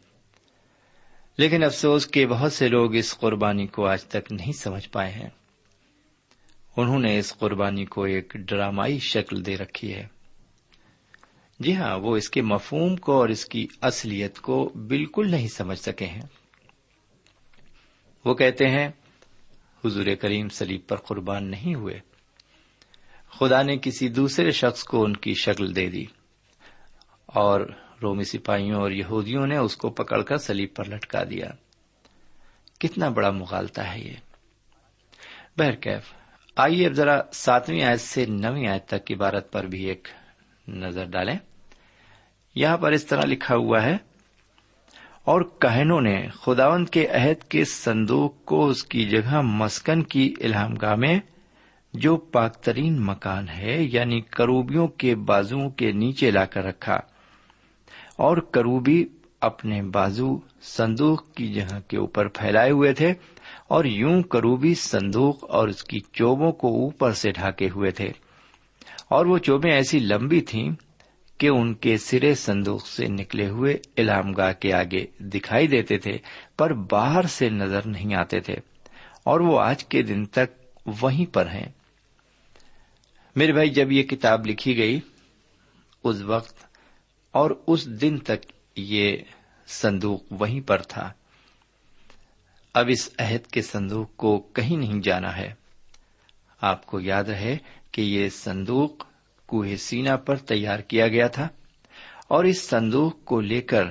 لیکن 1.38 1.64
افسوس 1.64 2.08
کہ 2.08 2.26
بہت 2.26 2.54
سے 2.54 2.68
لوگ 2.68 2.96
اس 2.96 3.18
قربانی 3.18 3.68
کو 3.68 3.88
آج 3.88 4.04
تک 4.04 4.32
نہیں 4.32 4.52
سمجھ 4.52 4.90
پائے 4.90 5.12
ہیں۔ 5.12 5.30
انہوں 6.78 7.00
نے 7.00 7.20
اس 7.20 7.34
قربانی 7.38 7.86
کو 7.86 8.04
ایک 8.04 8.34
ڈرامائی 8.34 9.00
شکل 9.00 9.46
دے 9.46 9.58
رکھی 9.58 9.94
ہے۔ 9.94 10.21
جی 11.62 11.76
ہاں 11.76 11.98
وہ 11.98 12.18
اس 12.18 12.30
کے 12.30 12.42
مفہوم 12.42 12.96
کو 12.96 13.12
اور 13.12 13.30
اس 13.30 13.46
کی 13.46 13.68
اصلیت 13.82 14.40
کو 14.40 14.74
بالکل 14.88 15.32
نہیں 15.32 15.48
سمجھ 15.48 15.80
سکے 15.80 16.06
ہیں۔ 16.06 16.22
وہ 18.26 18.34
کہتے 18.34 18.68
ہیں، 18.68 18.90
حضور 19.86 20.06
کریم 20.22 20.50
سلیب 20.50 20.82
پر 20.88 20.96
قربان 20.96 21.52
نہیں 21.52 21.76
ہوئے۔ 21.76 22.00
خدا 23.40 23.62
نے 23.62 23.78
کسی 23.78 24.10
دوسرے 24.10 24.52
شخص 24.52 24.84
کو 24.84 25.04
ان 25.04 25.16
کی 25.16 25.34
شکل 25.34 25.76
دے 25.76 25.90
دی۔ 25.90 26.06
اور 27.26 27.62
رومی 28.04 28.24
سپاہیوں 28.24 28.82
اور 28.82 28.92
یہودیوں 28.92 29.48
نے 29.48 29.58
اس 29.58 29.78
کو 29.78 29.90
پکڑ 29.90 30.22
کر 30.22 30.38
سلیب 30.38 30.70
پر 30.76 30.86
لٹکا 30.86 31.24
دیا۔ 31.24 31.50
کتنا 32.80 33.10
بڑا 33.10 33.32
مغالتا 33.32 33.96
ہے 33.96 34.00
یہ۔ 34.00 34.16
بہرکیف 35.58 36.14
آئیے 36.56 36.88
اب 36.88 36.94
ذرا 36.94 37.22
ساتویں 37.34 37.84
آیت 37.84 38.02
سے 38.02 38.26
نویں 38.26 38.68
آیت 38.68 38.86
تک 38.86 39.06
کی 39.06 39.16
بارت 39.16 39.52
پر 39.52 39.64
بھی 39.64 39.86
ایک 39.86 40.08
نظر 40.68 41.06
ڈالیں۔ 41.06 41.38
یہاں 42.56 42.78
پر 42.78 42.92
اس 42.92 43.06
طرح 43.06 43.26
لکھا 43.26 43.56
ہوا 43.56 43.84
ہے، 43.84 43.96
اور 45.26 45.42
کہنوں 45.62 46.00
نے 46.02 46.16
خداون 46.36 46.86
کے 46.86 47.06
عہد 47.08 47.44
کے 47.44 47.64
صندوق 47.66 48.44
کو 48.46 48.66
اس 48.68 48.84
کی 48.84 49.06
جگہ 49.06 49.42
مسکن 49.44 50.02
کی 50.04 50.34
الہام 50.42 50.74
گاہ 50.76 50.96
میں، 50.96 51.20
جو 51.94 52.16
پاک 52.34 52.56
ترین 52.58 53.00
مکان 53.06 53.50
ہے 53.50 53.78
یعنی 53.84 54.20
کروبیوں 54.32 54.88
کے 54.98 55.16
بازو 55.30 55.70
کے 55.70 55.92
نیچے 55.94 56.32
لا 56.32 56.46
کر 56.46 56.64
رکھا، 56.64 57.00
اور 58.18 58.38
کروبی 58.52 59.04
اپنے 59.42 59.82
بازو 59.92 60.30
صندوق 60.68 61.24
کی 61.36 61.48
جگہ 61.54 61.80
کے 61.88 61.98
اوپر 61.98 62.28
پھیلائے 62.36 62.72
ہوئے 62.72 62.94
تھے، 62.94 63.14
اور 63.68 63.86
یوں 63.86 64.22
کروبی 64.24 64.74
صندوق 64.76 65.44
اور 65.50 65.68
اس 65.68 65.84
کی 65.84 66.00
چوبوں 66.14 66.52
کو 66.52 66.68
اوپر 66.76 67.14
سے 67.14 67.32
ڈھاکے 67.32 67.70
ہوئے 67.76 67.92
تھے۔ 67.92 68.12
اور 69.10 69.26
وہ 69.26 69.38
چوبیں 69.38 69.72
ایسی 69.72 70.00
لمبی 70.02 70.42
تھیں 70.42 70.70
کہ 71.42 71.48
ان 71.48 71.74
کے 71.74 71.98
سرے 71.98 72.36
صندوق 72.36 72.88
سے 72.88 73.06
نکلے 73.08 73.50
ہوئے 73.50 73.78
علام 73.98 74.32
گاہ 74.34 74.54
کے 74.54 74.74
آگے 74.74 75.06
دکھائی 75.20 75.68
دیتے 75.68 75.98
تھے، 75.98 76.18
پر 76.58 76.74
باہر 76.74 77.26
سے 77.26 77.50
نظر 77.50 77.88
نہیں 77.88 78.16
آتے 78.16 78.40
تھے۔ 78.40 78.54
اور 79.24 79.40
وہ 79.40 79.60
آج 79.60 79.86
کے 79.86 80.02
دن 80.02 80.26
تک 80.26 80.78
وہیں 80.86 81.34
پر 81.34 81.48
ہیں۔ 81.48 81.70
میرے 83.36 83.52
بھائی، 83.52 83.70
جب 83.70 83.92
یہ 83.92 84.04
کتاب 84.04 84.48
لکھی 84.48 84.78
گئی 84.78 85.00
اس 86.04 86.22
وقت 86.22 86.66
اور 87.32 87.52
اس 87.68 87.86
دن 87.86 88.18
تک 88.18 88.52
یہ 88.76 89.18
صندوق 89.68 90.24
وہیں 90.32 90.62
پر 90.62 90.82
تھا۔ 90.82 91.14
اب 92.74 92.86
اس 92.90 93.10
عہد 93.20 93.48
کے 93.48 93.62
صندوق 93.62 94.16
کو 94.16 94.40
کہیں 94.40 94.78
نہیں 94.78 95.02
جانا 95.02 95.38
ہے۔ 95.38 95.54
آپ 96.62 96.86
کو 96.86 97.00
یاد 97.00 97.24
رہے 97.24 97.58
کہ 97.92 98.02
یہ 98.02 98.30
صندوق 98.30 99.11
کوہ 99.52 99.76
سینا 99.76 100.16
پر 100.16 100.36
تیار 100.36 100.80
کیا 100.80 101.08
گیا 101.08 101.28
تھا 101.28 101.48
اور 102.28 102.44
اس 102.44 102.62
صندوق 102.62 103.26
کو 103.26 103.42
لے 103.42 103.62
کر 103.62 103.84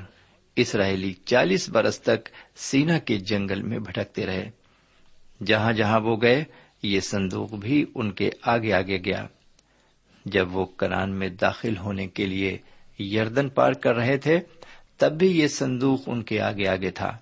اسرائیلی 0.57 1.13
چالیس 1.13 1.69
برس 1.69 2.01
تک 2.01 2.29
سینا 2.57 2.99
کے 2.99 3.19
جنگل 3.19 3.63
میں 3.63 3.79
بھٹکتے 3.79 4.27
رہے۔ 4.27 4.51
جہاں 5.47 5.73
جہاں 5.73 6.01
وہ 6.01 6.17
گئے، 6.23 6.45
یہ 6.83 7.01
صندوق 7.01 7.53
بھی 7.55 7.87
ان 7.95 8.13
کے 8.13 8.31
آگے 8.43 8.73
آگے 8.73 8.99
گیا۔ 9.05 9.27
جب 10.25 10.57
وہ 10.57 10.65
کران 10.65 11.11
میں 11.11 11.29
داخل 11.29 11.77
ہونے 11.77 12.07
کے 12.07 12.27
لیے 12.27 12.59
یردن 12.99 13.49
پار 13.49 13.73
کر 13.73 13.97
رہے 13.97 14.17
تھے، 14.17 14.41
تب 14.97 15.13
بھی 15.13 15.41
یہ 15.41 15.49
صندوق 15.49 16.01
ان 16.07 16.23
کے 16.23 16.41
آگے 16.41 16.69
آگے 16.69 16.91
تھا۔ 16.91 17.19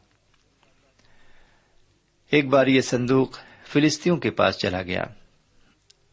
ایک 2.31 2.49
بار 2.49 2.67
یہ 2.67 2.81
صندوق 2.81 3.39
فلسطینوں 3.65 4.17
کے 4.17 4.31
پاس 4.31 4.59
چلا 4.59 4.83
گیا، 4.83 5.05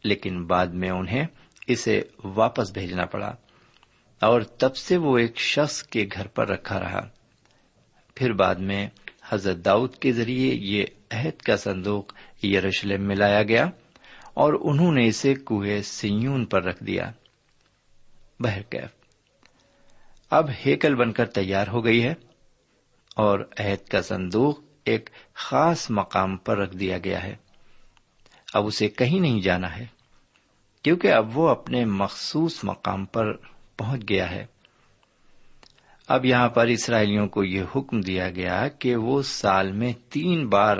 لیکن 0.04 0.46
بعد 0.46 0.66
میں 0.66 0.90
انہیں 0.90 1.26
اسے 1.66 2.02
واپس 2.24 2.70
بھیجنا 2.70 3.04
پڑا 3.04 3.34
اور 4.20 4.40
تب 4.40 4.76
سے 4.76 4.96
وہ 4.96 5.18
ایک 5.18 5.38
شخص 5.38 5.82
کے 5.82 6.06
گھر 6.12 6.26
پر 6.26 6.48
رکھا 6.48 6.80
رہا۔ 6.80 7.08
پھر 8.14 8.32
بعد 8.32 8.54
میں 8.54 8.88
حضرت 9.28 9.56
داؤد 9.56 9.94
کے 9.94 10.12
ذریعے 10.12 10.54
یہ 10.54 10.84
عہد 11.10 11.42
کا 11.42 11.56
صندوق 11.56 12.12
یروشلم 12.44 13.02
میں 13.02 13.16
لایا 13.16 13.42
گیا 13.42 13.64
اور 14.34 14.54
انہوں 14.60 14.92
نے 14.92 15.06
اسے 15.06 15.34
کوہ 15.34 15.66
سیون 15.84 16.44
پر 16.44 16.62
رکھ 16.62 16.84
دیا۔ 16.84 17.10
بہرکیف 18.40 18.90
اب 20.30 20.50
ہیکل 20.66 20.94
بن 20.94 21.12
کر 21.12 21.26
تیار 21.26 21.68
ہو 21.68 21.84
گئی 21.84 22.02
ہے 22.02 22.14
اور 23.16 23.40
عہد 23.58 23.88
کا 23.88 24.02
صندوق 24.02 24.60
ایک 24.84 25.10
خاص 25.34 25.90
مقام 25.90 26.36
پر 26.36 26.58
رکھ 26.58 26.76
دیا 26.76 26.98
گیا 26.98 27.22
ہے۔ 27.22 27.36
اب 28.54 28.66
اسے 28.66 28.88
کہیں 28.88 29.20
نہیں 29.20 29.40
جانا 29.40 29.76
ہے۔ 29.76 29.95
کیونکہ 30.86 31.12
اب 31.12 31.38
وہ 31.38 31.48
اپنے 31.48 31.84
مخصوص 31.84 32.64
مقام 32.64 33.04
پر 33.04 33.36
پہنچ 33.76 34.02
گیا 34.08 34.30
ہے۔ 34.30 34.46
اب 36.08 36.24
یہاں 36.24 36.48
پر 36.48 36.66
اسرائیلیوں 36.66 37.28
کو 37.28 37.44
یہ 37.44 37.62
حکم 37.76 38.00
دیا 38.00 38.30
گیا 38.30 38.68
کہ 38.68 38.96
وہ 38.96 39.22
سال 39.22 39.72
میں 39.72 39.92
تین 40.08 40.48
بار 40.48 40.76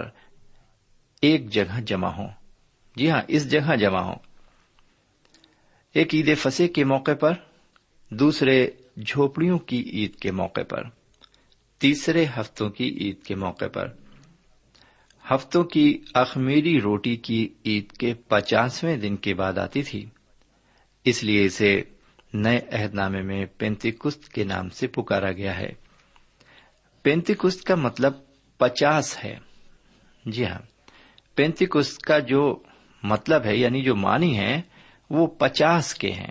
ایک 1.22 1.50
جگہ 1.50 1.80
جمع 1.80 2.08
ہوں۔ 2.08 2.28
جی 2.96 3.10
ہاں 3.10 3.22
اس 3.28 3.50
جگہ 3.50 3.76
جمع 3.76 4.00
ہوں۔ 4.00 4.14
ایک 5.92 6.14
عید 6.14 6.38
فصح 6.38 6.62
کے 6.74 6.84
موقع 6.84 7.14
پر، 7.20 7.32
دوسرے 8.10 8.70
جھوپڑیوں 9.06 9.58
کی 9.58 9.90
عید 9.90 10.16
کے 10.16 10.30
موقع 10.30 10.60
پر، 10.68 10.82
تیسرے 11.78 12.26
ہفتوں 12.38 12.70
کی 12.70 12.98
عید 13.00 13.22
کے 13.22 13.34
موقع 13.34 13.68
پر۔ 13.72 13.88
ہفتوں 15.34 15.64
کی 15.64 16.04
اخمیری 16.14 16.80
روٹی 16.80 17.16
کی 17.16 17.48
عید 17.66 17.92
کے 17.92 18.14
پچاسویں 18.14 18.96
دن 18.96 19.16
کے 19.16 19.34
بعد 19.34 19.58
آتی 19.58 19.82
تھی۔ 19.82 20.06
اس 21.04 21.24
لیے 21.24 21.44
اسے 21.44 21.82
نئے 22.34 22.60
عہد 22.72 22.94
نامے 22.94 23.22
میں 23.22 23.46
پینتی 23.58 23.90
کست 23.90 24.28
کے 24.28 24.44
نام 24.44 24.68
سے 24.68 24.86
پکارا 24.86 25.32
گیا 25.32 25.58
ہے۔ 25.58 25.68
پینتی 27.02 27.34
کست 27.34 27.64
کا 27.64 27.74
مطلب 27.74 28.12
پچاس 28.58 29.24
ہے۔ 29.24 29.36
جی 30.26 30.46
ہاں۔ 30.46 30.58
پینتی 31.34 31.66
کست 31.66 31.98
کا 31.98 32.18
جو 32.18 32.62
مطلب 33.02 33.44
ہے 33.44 33.56
یعنی 33.56 33.82
جو 33.82 33.96
مانی 33.96 34.38
ہے 34.38 34.62
وہ 35.10 35.26
پچاس 35.26 35.94
کے 35.94 36.10
ہیں۔ 36.10 36.30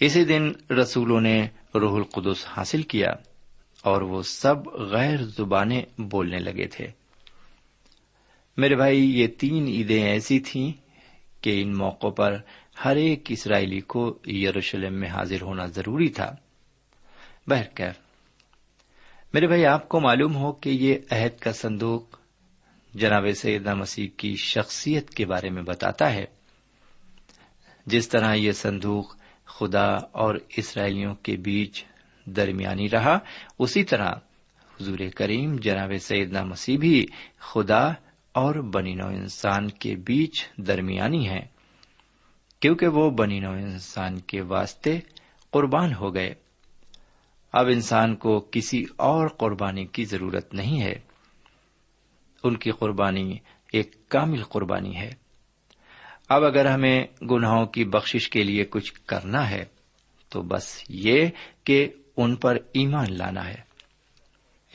اسی 0.00 0.24
دن 0.24 0.52
رسولوں 0.70 1.20
نے 1.20 1.48
روح 1.74 1.96
القدس 1.96 2.46
حاصل 2.56 2.82
کیا 2.82 3.10
اور 3.82 4.02
وہ 4.02 4.22
سب 4.22 4.66
غیر 4.66 5.22
زبانیں 5.22 5.82
بولنے 5.98 6.38
لگے 6.38 6.66
تھے۔ 6.66 6.97
میرے 8.58 8.76
بھائی، 8.76 9.20
یہ 9.20 9.26
تین 9.26 9.66
عیدیں 9.66 10.04
ایسی 10.04 10.40
تھیں 10.40 10.72
کہ 11.40 11.62
ان 11.62 11.78
موقعوں 11.78 12.12
پر 12.12 12.36
ہر 12.84 12.96
ایک 12.96 13.26
اسرائیلی 13.28 13.80
کو 13.80 14.18
یروشلم 14.26 14.94
میں 14.94 15.08
حاضر 15.08 15.42
ہونا 15.42 15.66
ضروری 15.66 16.08
تھا۔ 16.08 16.36
بہرکیف، 17.46 17.98
میرے 19.34 19.46
بھائی، 19.46 19.66
آپ 19.66 19.88
کو 19.88 20.00
معلوم 20.00 20.36
ہو 20.36 20.52
کہ 20.52 20.68
یہ 20.70 20.94
عہد 21.10 21.40
کا 21.40 21.52
صندوق 21.52 22.18
جناب 22.94 23.26
سیدہ 23.36 23.74
مسیح 23.74 24.08
کی 24.16 24.34
شخصیت 24.36 25.10
کے 25.10 25.26
بارے 25.26 25.50
میں 25.50 25.62
بتاتا 25.62 26.12
ہے۔ 26.12 26.24
جس 27.86 28.08
طرح 28.08 28.34
یہ 28.34 28.52
صندوق 28.52 29.16
خدا 29.44 29.88
اور 29.94 30.34
اسرائیلیوں 30.56 31.14
کے 31.14 31.36
بیچ 31.36 31.84
درمیانی 32.24 32.90
رہا، 32.90 33.18
اسی 33.58 33.84
طرح 33.84 34.12
حضور 34.80 34.98
کریم 35.14 35.56
جناب 35.56 35.92
سیدنا 36.00 36.44
مسیح 36.44 36.78
بھی 36.78 37.06
خدا 37.38 37.92
اور 38.38 38.54
بنی 38.54 38.94
نو 38.94 39.06
انسان 39.06 39.68
کے 39.68 39.96
بیچ 39.96 40.48
درمیانی 40.56 41.28
ہے 41.28 41.46
کیونکہ 42.60 42.86
وہ 42.86 43.10
بنی 43.10 43.40
نو 43.40 43.50
انسان 43.50 44.18
کے 44.18 44.40
واسطے 44.40 44.98
قربان 45.50 45.94
ہو 45.94 46.14
گئے۔ 46.14 46.34
اب 47.52 47.66
انسان 47.66 48.16
کو 48.16 48.48
کسی 48.50 48.84
اور 48.96 49.28
قربانی 49.28 49.86
کی 49.86 50.04
ضرورت 50.04 50.54
نہیں 50.54 50.82
ہے۔ 50.82 50.94
ان 52.44 52.56
کی 52.56 52.70
قربانی 52.70 53.38
ایک 53.72 54.08
کامل 54.08 54.42
قربانی 54.42 54.96
ہے۔ 54.96 55.10
اب 56.28 56.44
اگر 56.44 56.66
ہمیں 56.66 57.06
گناہوں 57.30 57.66
کی 57.66 57.84
بخشش 57.84 58.30
کے 58.30 58.42
لیے 58.42 58.64
کچھ 58.64 58.92
کرنا 59.06 59.50
ہے، 59.50 59.64
تو 60.28 60.42
بس 60.42 60.84
یہ 60.88 61.26
کہ 61.64 61.88
ان 62.16 62.36
پر 62.36 62.56
ایمان 62.72 63.06
لانا 63.10 63.48
ہے۔ 63.48 63.68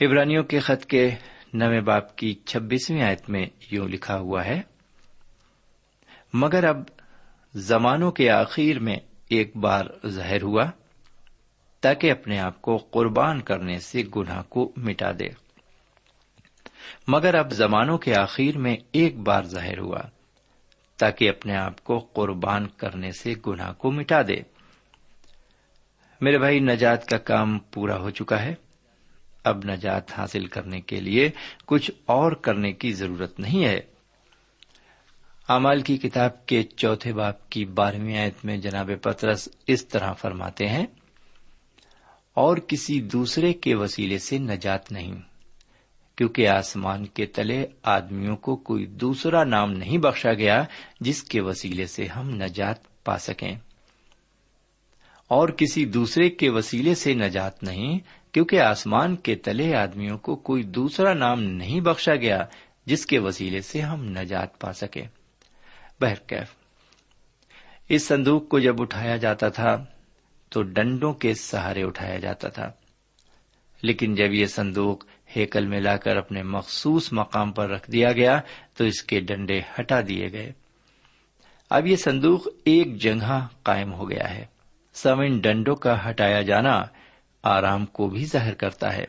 ابرانیوں 0.00 0.44
کے 0.44 0.58
خط 0.58 0.86
کے 0.86 1.10
نویں 1.54 1.80
باپ 1.80 2.16
کی 2.16 2.34
چھبیسویں 2.34 3.02
آیت 3.02 3.30
میں 3.30 3.46
یوں 3.70 3.88
لکھا 3.88 4.18
ہوا 4.18 4.44
ہے، 4.44 4.62
مگر 6.32 6.64
اب 6.64 6.82
زمانوں 7.54 8.12
کے 8.12 8.30
آخر 8.30 8.78
میں 8.78 8.96
ایک 9.28 9.56
بار 9.56 9.84
ظاہر 10.06 10.42
ہوا، 10.42 10.64
تاکہ 11.80 12.10
اپنے 12.10 12.38
آپ 12.38 12.62
کو 12.62 12.76
قربان 12.76 13.40
کرنے 13.40 13.78
سے 13.78 14.02
گناہ 14.16 14.42
کو 14.48 14.72
مٹا 14.76 15.12
دے۔ 15.12 15.28
مگر 17.08 17.34
اب 17.34 17.52
زمانوں 17.52 17.98
کے 17.98 18.14
آخر 18.14 18.58
میں 18.58 18.76
ایک 18.92 19.18
بار 19.18 19.42
ظاہر 19.42 19.78
ہوا، 19.78 20.00
تاکہ 20.96 21.28
اپنے 21.28 21.56
آپ 21.56 21.84
کو 21.84 21.98
قربان 21.98 22.66
کرنے 22.66 23.10
سے 23.12 23.34
گناہ 23.46 23.72
کو 23.72 23.90
مٹا 23.90 24.22
دے۔ 24.22 24.36
میرے 26.20 26.38
بھائی، 26.38 26.60
نجات 26.60 27.06
کا 27.06 27.18
کام 27.18 27.58
پورا 27.58 27.98
ہو 27.98 28.10
چکا 28.10 28.42
ہے۔ 28.42 28.54
اب 29.44 29.64
نجات 29.64 30.12
حاصل 30.18 30.46
کرنے 30.46 30.80
کے 30.80 31.00
لیے 31.00 31.28
کچھ 31.66 31.90
اور 32.06 32.32
کرنے 32.32 32.72
کی 32.72 32.92
ضرورت 32.92 33.40
نہیں 33.40 33.64
ہے۔ 33.64 33.80
امال 35.48 35.82
کی 35.82 35.96
کتاب 35.98 36.46
کے 36.46 36.62
چوتھے 36.62 37.12
باپ 37.12 37.48
کی 37.50 37.64
بارہویں 37.64 38.16
آیت 38.18 38.44
میں 38.44 38.56
جناب 38.56 38.90
پترس 39.02 39.48
اس 39.66 39.86
طرح 39.86 40.12
فرماتے 40.12 40.68
ہیں، 40.68 40.86
اور 42.36 42.56
کسی 42.56 43.00
دوسرے 43.00 43.52
کے 43.52 43.74
وسیلے 43.74 44.18
سے 44.18 44.38
نجات 44.38 44.92
نہیں، 44.92 45.14
کیونکہ 46.18 46.48
آسمان 46.48 47.04
کے 47.06 47.26
تلے 47.26 47.66
آدمیوں 47.82 48.36
کو 48.36 48.56
کوئی 48.56 48.86
دوسرا 48.86 49.44
نام 49.44 49.72
نہیں 49.72 49.98
بخشا 49.98 50.32
گیا 50.32 50.62
جس 51.00 51.22
کے 51.22 51.40
وسیلے 51.40 51.86
سے 51.86 52.06
ہم 52.06 52.30
نجات 52.30 53.04
پا 53.04 53.18
سکیں۔ 53.18 53.54
اور 55.30 55.48
کسی 55.48 55.84
دوسرے 55.84 56.28
کے 56.30 56.48
وسیلے 56.48 56.94
سے 56.94 57.14
نجات 57.14 57.62
نہیں 57.62 57.98
کیونکہ 58.34 58.60
آسمان 58.60 59.16
کے 59.16 59.34
تلے 59.34 59.76
آدمیوں 59.76 60.18
کو 60.18 60.36
کوئی 60.36 60.62
دوسرا 60.62 61.14
نام 61.14 61.42
نہیں 61.42 61.80
بخشا 61.80 62.16
گیا 62.16 62.44
جس 62.86 63.06
کے 63.06 63.18
وسیلے 63.18 63.60
سے 63.60 63.80
ہم 63.80 64.04
نجات 64.04 64.58
پا 64.58 64.72
سکیں 64.72 65.06
بہرکیف 66.00 66.54
اس 67.88 68.06
صندوق 68.06 68.48
کو 68.48 68.58
جب 68.58 68.82
اٹھایا 68.82 69.16
جاتا 69.16 69.48
تھا، 69.48 69.84
تو 70.48 70.62
ڈنڈوں 70.62 71.12
کے 71.12 71.34
سہارے 71.34 71.82
اٹھایا 71.82 72.18
جاتا 72.18 72.48
تھا۔ 72.48 72.70
لیکن 73.82 74.14
جب 74.14 74.32
یہ 74.32 74.46
صندوق 74.46 75.04
ہیکل 75.36 75.66
میں 75.66 75.80
لا 75.80 75.96
کر 75.96 76.16
اپنے 76.16 76.42
مخصوص 76.42 77.12
مقام 77.12 77.52
پر 77.52 77.70
رکھ 77.70 77.90
دیا 77.90 78.12
گیا، 78.12 78.40
تو 78.76 78.84
اس 78.84 79.02
کے 79.02 79.20
ڈنڈے 79.20 79.60
ہٹا 79.80 80.00
دیے 80.08 80.32
گئے۔ 80.32 80.52
اب 81.70 81.86
یہ 81.86 81.96
صندوق 81.96 82.48
ایک 82.64 82.96
جگہ 82.96 83.46
قائم 83.62 83.92
ہو 83.92 84.10
گیا 84.10 84.34
ہے۔ 84.34 84.44
سوئن 84.94 85.38
ڈنڈوں 85.38 85.76
کا 85.76 86.10
ہٹایا 86.10 86.42
جانا 86.42 86.82
آرام 87.44 87.86
کو 87.86 88.08
بھی 88.08 88.24
ظاہر 88.24 88.54
کرتا 88.54 88.96
ہے۔ 88.96 89.04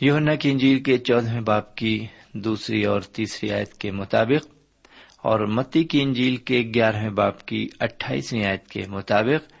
یونا 0.00 0.34
کی 0.34 0.50
انجیل 0.50 0.82
کے 0.82 0.98
چودہ 0.98 1.40
باپ 1.40 1.74
کی 1.74 2.06
دوسری 2.32 2.84
اور 2.84 3.00
تیسری 3.00 3.52
آیت 3.52 3.74
کے 3.74 3.90
مطابق 3.90 4.46
اور 5.16 5.40
متی 5.40 5.84
کی 5.84 6.02
انجیل 6.02 6.36
کے 6.36 6.70
گیارہویں 6.74 7.10
باپ 7.10 7.46
کی 7.46 7.68
اٹھائیسویں 7.80 8.44
آیت 8.44 8.66
کے 8.66 8.82
مطابق 8.88 9.52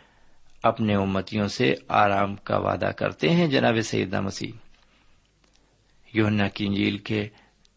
اپنے 0.62 0.94
امتیوں 0.94 1.48
سے 1.48 1.74
آرام 1.88 2.36
کا 2.36 2.56
وعدہ 2.56 2.90
کرتے 2.96 3.28
ہیں 3.28 3.46
جناب 3.46 3.80
سیدہ 3.80 4.20
مسیح۔ 4.20 4.50
یونا 6.14 6.48
کی 6.48 6.66
انجیل 6.66 6.98
کے 6.98 7.28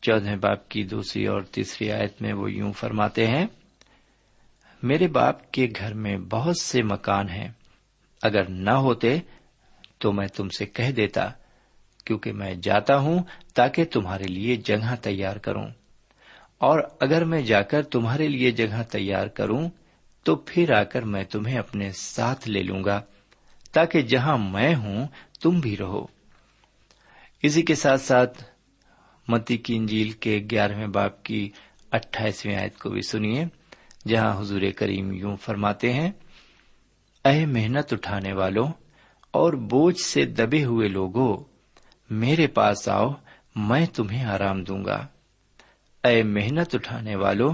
چودہ 0.02 0.36
باپ 0.42 0.70
کی 0.70 0.84
دوسری 0.84 1.26
اور 1.26 1.42
تیسری 1.42 1.92
آیت 1.92 2.22
میں 2.22 2.34
وہ 2.34 2.52
یوں 2.52 2.74
فرماتے 2.74 3.28
ہیں، 3.28 3.46
میرے 4.84 5.08
باپ 5.08 5.52
کے 5.52 5.68
گھر 5.80 5.94
میں 5.94 6.18
بہت 6.18 6.58
سے 6.58 6.84
مکان 6.84 7.30
ہیں، 7.30 7.48
اگر 8.22 8.50
نہ 8.50 8.72
ہوتے 8.72 9.20
تو 10.04 10.12
میں 10.12 10.28
تم 10.28 10.50
سے 10.50 10.66
کہہ 10.66 10.92
دیتا 10.92 11.30
کیونکہ 12.06 12.34
میں 12.34 12.56
جاتا 12.56 12.98
ہوں 12.98 13.24
تاکہ 13.54 13.86
تمہارے 13.86 14.24
لیے 14.24 14.56
جگہ 14.56 14.96
تیار 15.02 15.36
کروں۔ 15.36 15.68
اور 16.58 16.80
اگر 17.00 17.26
میں 17.26 17.42
جا 17.42 17.62
کر 17.62 17.84
تمہارے 17.84 18.28
لیے 18.28 18.52
جگہ 18.52 18.82
تیار 18.92 19.28
کروں 19.28 19.70
تو 20.24 20.36
پھر 20.36 20.72
آ 20.78 20.84
کر 20.84 21.02
میں 21.02 21.24
تمہیں 21.24 21.58
اپنے 21.58 21.92
ساتھ 21.92 22.50
لے 22.50 22.64
لوں 22.64 22.84
گا 22.84 23.02
تاکہ 23.74 24.02
جہاں 24.02 24.38
میں 24.38 24.76
ہوں 24.76 25.08
تم 25.42 25.60
بھی 25.60 25.78
رہو۔ 25.78 26.06
اسی 27.44 27.62
کے 27.62 27.76
ساتھ 27.76 28.02
ساتھ 28.02 28.44
متی 29.28 29.58
کی 29.58 29.76
انجیل 29.76 30.10
کے 30.10 30.44
گیارہویں 30.52 30.88
باپ 30.88 31.24
کی 31.24 31.50
اٹھائیسویں 31.92 32.56
آیت 32.56 32.80
کو 32.80 32.90
بھی 32.90 33.02
سنیے، 33.02 33.46
جہاں 34.08 34.42
حضور 34.42 34.62
کریم 34.78 35.12
یوں 35.12 35.36
فرماتے 35.36 35.94
ہیں، 35.94 36.12
اے 37.26 37.46
محنت 37.46 37.94
اٹھانے 37.94 38.34
والوں 38.34 38.68
اور 39.34 39.54
بوجھ 39.54 40.00
سے 40.02 40.26
دبے 40.26 40.64
ہوئے 40.64 40.88
لوگوں، 40.88 41.44
میرے 42.10 42.48
پاس 42.48 42.90
آؤ، 42.90 43.10
میں 43.56 43.86
تمہیں 43.86 44.26
آرام 44.26 44.64
دوں 44.64 44.86
گا۔ 44.86 45.08
اے 46.04 46.24
محنت 46.24 46.76
اٹھانے 46.76 47.16
والوں 47.16 47.54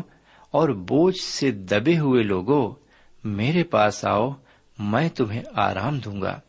اور 0.52 0.70
بوجھ 0.70 1.20
سے 1.20 1.52
دبے 1.52 2.00
ہوئے 2.00 2.24
لوگوں، 2.24 2.76
میرے 3.24 3.64
پاس 3.64 4.06
آؤ، 4.06 4.32
میں 4.80 5.10
تمہیں 5.10 5.42
آرام 5.56 6.00
دوں 6.00 6.22
گا۔ 6.22 6.40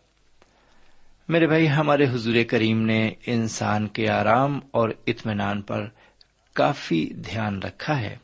میرے 1.29 1.47
بھائی، 1.47 1.71
ہمارے 1.71 2.05
حضور 2.09 2.35
کریم 2.49 2.83
نے 2.83 3.11
انسان 3.27 3.89
کے 3.89 4.11
آرام 4.11 4.61
اور 4.71 4.91
اطمینان 5.07 5.63
پر 5.63 5.89
کافی 6.53 7.07
دھیان 7.07 7.59
رکھا 7.59 8.01
ہے۔ 8.01 8.17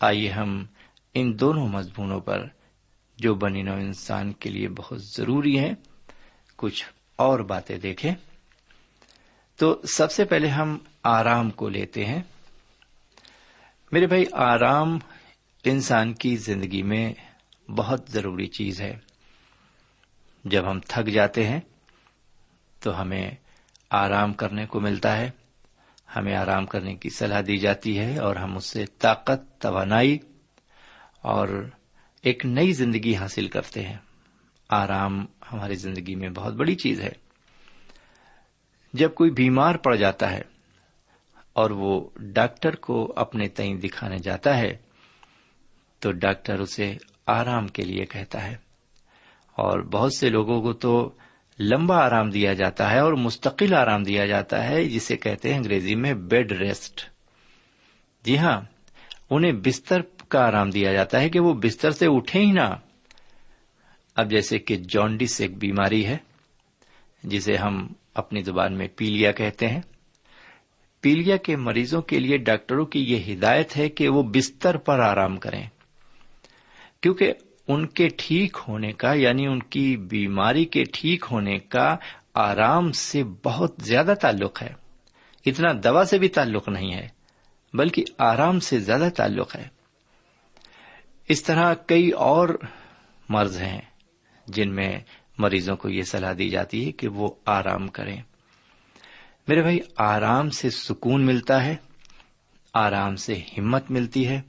آئیے 0.00 0.30
ہم 0.30 0.64
ان 1.14 1.40
دونوں 1.40 1.68
مضمونوں 1.68 2.20
پر 2.20 2.46
جو 3.24 3.34
بنی 3.34 3.62
نو 3.62 3.72
انسان 3.72 4.32
کے 4.32 4.50
لیے 4.50 4.68
بہت 4.68 5.02
ضروری 5.02 5.58
ہیں، 5.58 5.72
کچھ 6.56 6.84
اور 7.16 7.40
باتیں 7.40 7.78
دیکھیں۔ 7.78 8.14
تو 9.56 9.80
سب 9.88 10.12
سے 10.12 10.24
پہلے 10.24 10.48
ہم 10.48 10.78
آرام 11.02 11.50
کو 11.50 11.68
لیتے 11.68 12.04
ہیں۔ 12.04 12.22
میرے 13.92 14.06
بھائی، 14.06 14.24
آرام 14.32 14.98
انسان 15.64 16.12
کی 16.12 16.36
زندگی 16.36 16.82
میں 16.82 17.12
بہت 17.70 18.00
ضروری 18.08 18.46
چیز 18.46 18.80
ہے۔ 18.80 18.98
جب 20.44 20.70
ہم 20.70 20.80
تھک 20.80 21.08
جاتے 21.08 21.46
ہیں، 21.46 21.60
تو 22.80 23.00
ہمیں 23.00 23.30
آرام 23.90 24.32
کرنے 24.32 24.66
کو 24.66 24.80
ملتا 24.80 25.16
ہے۔ 25.16 25.30
ہمیں 26.16 26.36
آرام 26.36 26.66
کرنے 26.66 26.94
کی 26.94 27.10
صلاح 27.10 27.40
دی 27.46 27.56
جاتی 27.56 27.98
ہے 27.98 28.18
اور 28.18 28.36
ہم 28.36 28.56
اس 28.56 28.64
سے 28.64 28.86
طاقت، 28.86 29.60
توانائی 29.60 30.18
اور 31.22 31.70
ایک 32.24 32.46
نئی 32.46 32.72
زندگی 32.72 33.16
حاصل 33.16 33.48
کرتے 33.48 33.86
ہیں۔ 33.86 33.96
آرام 34.68 35.26
ہماری 35.52 35.74
زندگی 35.74 36.14
میں 36.14 36.28
بہت 36.28 36.54
بڑی 36.54 36.74
چیز 36.74 37.00
ہے۔ 37.00 37.12
جب 38.92 39.14
کوئی 39.14 39.30
بیمار 39.30 39.74
پڑ 39.74 39.94
جاتا 39.94 40.30
ہے 40.30 40.42
اور 41.52 41.70
وہ 41.70 42.08
ڈاکٹر 42.16 42.76
کو 42.76 43.12
اپنے 43.16 43.48
تئیں 43.48 43.74
دکھانے 43.74 44.18
جاتا 44.18 44.58
ہے، 44.58 44.76
تو 45.98 46.12
ڈاکٹر 46.12 46.58
اسے 46.58 46.96
آرام 47.26 47.68
کے 47.68 47.82
لیے 47.82 48.06
کہتا 48.06 48.44
ہے۔ 48.44 48.56
اور 49.52 49.78
بہت 49.78 50.14
سے 50.14 50.28
لوگوں 50.28 50.62
کو 50.62 50.72
تو 50.72 51.10
لمبا 51.58 52.06
آرام 52.06 52.30
دیا 52.30 52.52
جاتا 52.52 52.90
ہے 52.90 52.98
اور 52.98 53.12
مستقل 53.12 53.74
آرام 53.74 54.02
دیا 54.02 54.26
جاتا 54.26 54.68
ہے، 54.68 54.84
جسے 54.84 55.16
کہتے 55.16 55.50
ہیں 55.50 55.56
انگریزی 55.56 55.94
میں 55.94 56.14
بیڈ 56.14 56.52
ریسٹ۔ 56.52 57.10
جی 58.24 58.38
ہاں 58.38 58.60
انہیں 59.30 59.52
بستر 59.52 60.02
کا 60.28 60.46
آرام 60.46 60.70
دیا 60.70 60.92
جاتا 60.92 61.20
ہے 61.20 61.28
کہ 61.28 61.40
وہ 61.40 61.54
بستر 61.54 61.90
سے 61.90 62.06
اٹھے 62.08 62.40
ہی 62.40 62.52
نہ۔ 62.52 62.74
اب 64.16 64.30
جیسے 64.30 64.58
کہ 64.58 64.76
جانڈس 64.76 65.40
ایک 65.40 65.58
بیماری 65.58 66.06
ہے، 66.06 66.16
جسے 67.22 67.56
ہم 67.56 67.88
اپنی 68.14 68.42
زبان 68.42 68.78
میں 68.78 68.88
پیلیا 68.96 69.32
کہتے 69.32 69.68
ہیں۔ 69.68 69.80
پیلیا 71.00 71.36
کے 71.36 71.56
مریضوں 71.56 72.02
کے 72.02 72.18
لیے 72.18 72.36
ڈاکٹروں 72.36 72.86
کی 72.86 73.04
یہ 73.04 73.34
ہدایت 73.34 73.76
ہے 73.76 73.88
کہ 73.88 74.08
وہ 74.08 74.22
بستر 74.22 74.76
پر 74.76 75.00
آرام 75.00 75.36
کریں۔ 75.36 75.68
کیونکہ 77.00 77.32
ان 77.68 77.86
کے 77.86 78.08
ٹھیک 78.16 78.56
ہونے 78.68 78.92
کا 78.92 79.12
یعنی 79.12 79.46
ان 79.46 79.62
کی 79.62 79.96
بیماری 79.96 80.64
کے 80.64 80.84
ٹھیک 80.92 81.24
ہونے 81.30 81.58
کا 81.58 81.96
آرام 82.34 82.92
سے 82.92 83.22
بہت 83.44 83.74
زیادہ 83.78 84.14
تعلق 84.20 84.62
ہے۔ 84.62 84.72
اتنا 85.46 85.72
دوا 85.84 86.04
سے 86.04 86.18
بھی 86.18 86.28
تعلق 86.28 86.68
نہیں 86.68 86.94
ہے، 86.94 87.08
بلکہ 87.74 88.04
آرام 88.18 88.60
سے 88.60 88.78
زیادہ 88.78 89.08
تعلق 89.16 89.56
ہے۔ 89.56 89.73
اس 91.28 91.42
طرح 91.42 91.74
کئی 91.74 92.10
اور 92.10 92.48
مرض 93.28 93.58
ہیں 93.58 93.80
جن 94.46 94.74
میں 94.74 95.00
مریضوں 95.38 95.76
کو 95.76 95.88
یہ 95.88 96.02
سلاح 96.02 96.32
دی 96.38 96.50
جاتی 96.50 96.86
ہے 96.86 96.92
کہ 96.92 97.08
وہ 97.08 97.34
آرام 97.46 97.88
کریں۔ 97.88 98.22
میرے 99.48 99.62
بھائی، 99.62 99.78
آرام 99.96 100.50
سے 100.50 100.70
سکون 100.70 101.26
ملتا 101.26 101.64
ہے، 101.64 101.76
آرام 102.74 103.16
سے 103.16 103.40
ہمت 103.58 103.90
ملتی 103.90 104.28
ہے، 104.28 104.40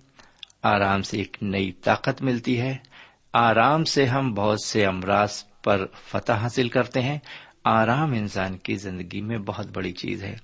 آرام 0.64 1.02
سے 1.02 1.18
ایک 1.18 1.38
نئی 1.42 1.72
طاقت 1.72 2.22
ملتی 2.22 2.62
ہے۔ 2.62 2.78
آرام 3.34 3.84
سے 3.84 4.06
ہم 4.06 4.34
بہت 4.34 4.62
سے 4.62 4.86
امراض 4.86 5.44
پر 5.64 5.86
فتح 6.04 6.32
حاصل 6.32 6.70
کرتے 6.70 7.02
ہیں۔ 7.02 7.20
آرام 7.64 8.12
انسان 8.12 8.58
کی 8.58 8.76
زندگی 8.76 9.22
میں 9.22 9.38
بہت 9.38 9.68
بڑی 9.68 9.92
چیز 9.92 10.24
ہے۔ 10.24 10.36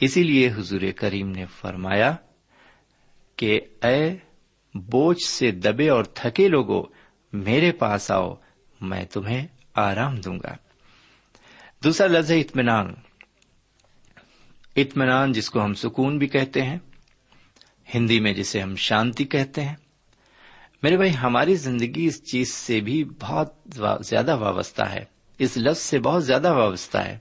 اسی 0.00 0.22
لیے 0.22 0.50
حضور 0.50 0.80
کریم 0.96 1.30
نے 1.30 1.46
فرمایا 1.46 2.16
کہ 3.36 3.60
اے 3.82 4.16
بوجھ 4.74 5.22
سے 5.22 5.50
دبے 5.50 5.88
اور 5.88 6.04
تھکے 6.04 6.48
لوگوں، 6.48 6.82
میرے 7.32 7.72
پاس 7.72 8.10
آؤ، 8.10 8.34
میں 8.80 9.04
تمہیں 9.04 9.46
آرام 9.74 10.16
دوں 10.16 10.38
گا۔ 10.44 10.56
دوسرا 11.84 12.06
لفظ 12.06 12.30
اطمینان۔ 12.30 12.94
اطمینان 14.76 15.32
جس 15.32 15.50
کو 15.50 15.64
ہم 15.64 15.74
سکون 15.74 16.18
بھی 16.18 16.26
کہتے 16.26 16.62
ہیں، 16.62 16.78
ہندی 17.94 18.20
میں 18.20 18.32
جسے 18.32 18.60
ہم 18.60 18.76
شانتی 18.76 19.24
کہتے 19.24 19.64
ہیں۔ 19.64 19.74
میرے 20.82 20.96
بھائی، 20.96 21.16
ہماری 21.16 21.54
زندگی 21.54 22.06
اس 22.06 22.24
چیز 22.24 22.54
سے 22.54 22.80
بھی 22.80 23.04
بہت 23.04 23.54
زیادہ 24.00 24.36
وابستہ 24.36 24.82
ہے۔ 24.82 25.04
اس 25.38 25.56
لفظ 25.56 25.80
سے 25.80 25.98
بہت 25.98 26.24
زیادہ 26.24 26.52
وابستہ 26.52 26.98
ہے۔ 26.98 27.18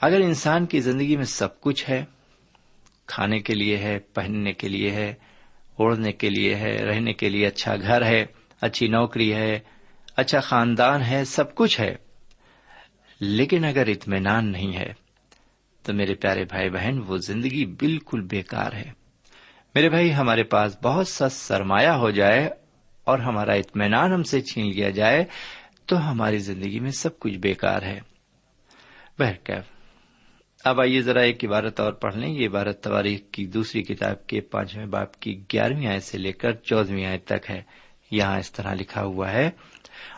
اگر 0.00 0.20
انسان 0.20 0.66
کی 0.66 0.80
زندگی 0.80 1.16
میں 1.16 1.24
سب 1.24 1.60
کچھ 1.60 1.90
ہے، 1.90 2.04
کھانے 3.06 3.40
کے 3.40 3.54
لیے 3.54 3.76
ہے، 3.76 3.98
پہننے 3.98 4.52
کے 4.52 4.68
لیے 4.68 4.90
ہے 4.90 5.14
اوڑھنے 5.76 6.12
کے 6.12 6.30
لیے 6.30 6.54
ہے، 6.54 6.76
رہنے 6.76 7.12
کے 7.12 7.28
لیے 7.28 7.46
اچھا 7.46 7.76
گھر 7.76 8.04
ہے، 8.04 8.24
اچھی 8.60 8.88
نوکری 8.88 9.34
ہے 9.34 9.60
اچھا 10.16 10.40
خاندان 10.40 11.02
ہے، 11.02 11.24
سب 11.24 11.54
کچھ 11.54 11.80
ہے۔ 11.80 11.94
لیکن 13.20 13.64
اگر 13.64 13.86
اطمینان 13.86 14.52
نہیں 14.52 14.76
ہے، 14.76 14.92
تو 15.82 15.92
میرے 15.94 16.14
پیارے 16.14 16.44
بھائی 16.44 16.70
بہن، 16.70 16.98
وہ 17.06 17.16
زندگی 17.16 17.66
بالکل 17.66 18.20
بیکار 18.20 18.72
ہے۔ 18.72 18.90
میرے 19.74 19.88
بھائی، 19.88 20.14
ہمارے 20.14 20.42
پاس 20.42 20.76
بہت 20.82 21.08
سا 21.08 21.28
سرمایہ 21.28 21.88
ہو 21.88 22.10
جائے 22.10 22.50
اور 23.04 23.18
ہمارا 23.18 23.52
اطمینان 23.52 24.12
ہم 24.12 24.22
سے 24.22 24.40
چھین 24.40 24.66
لیا 24.66 24.90
جائے، 24.90 25.24
تو 25.86 26.10
ہماری 26.10 26.38
زندگی 26.38 26.80
میں 26.80 26.90
سب 26.90 27.18
کچھ 27.18 27.38
بیکار 27.38 27.82
ہے۔ 27.82 28.00
بہرکیف۔ 29.18 29.81
اب 30.64 30.80
آئیے 30.80 31.00
ذرا 31.02 31.20
ایک 31.20 31.44
عبارت 31.44 31.80
اور 31.80 31.92
پڑھ 31.92 32.16
لیں۔ 32.16 32.28
یہ 32.30 32.48
عبارت 32.48 32.82
تواریخ 32.82 33.20
کی 33.32 33.44
دوسری 33.46 33.82
کتاب 33.82 34.26
کے 34.26 34.40
پانچویں 34.40 34.86
باپ 34.86 35.18
کی 35.20 35.34
گیارہویں 35.52 35.86
آئے 35.86 36.00
سے 36.00 36.18
لے 36.18 36.32
کر 36.32 36.52
چودہویں 36.64 37.04
آئے 37.06 37.18
تک 37.18 37.50
ہے۔ 37.50 37.60
یہاں 38.10 38.38
اس 38.38 38.52
طرح 38.52 38.74
لکھا 38.74 39.02
ہوا 39.04 39.30
ہے، 39.32 39.48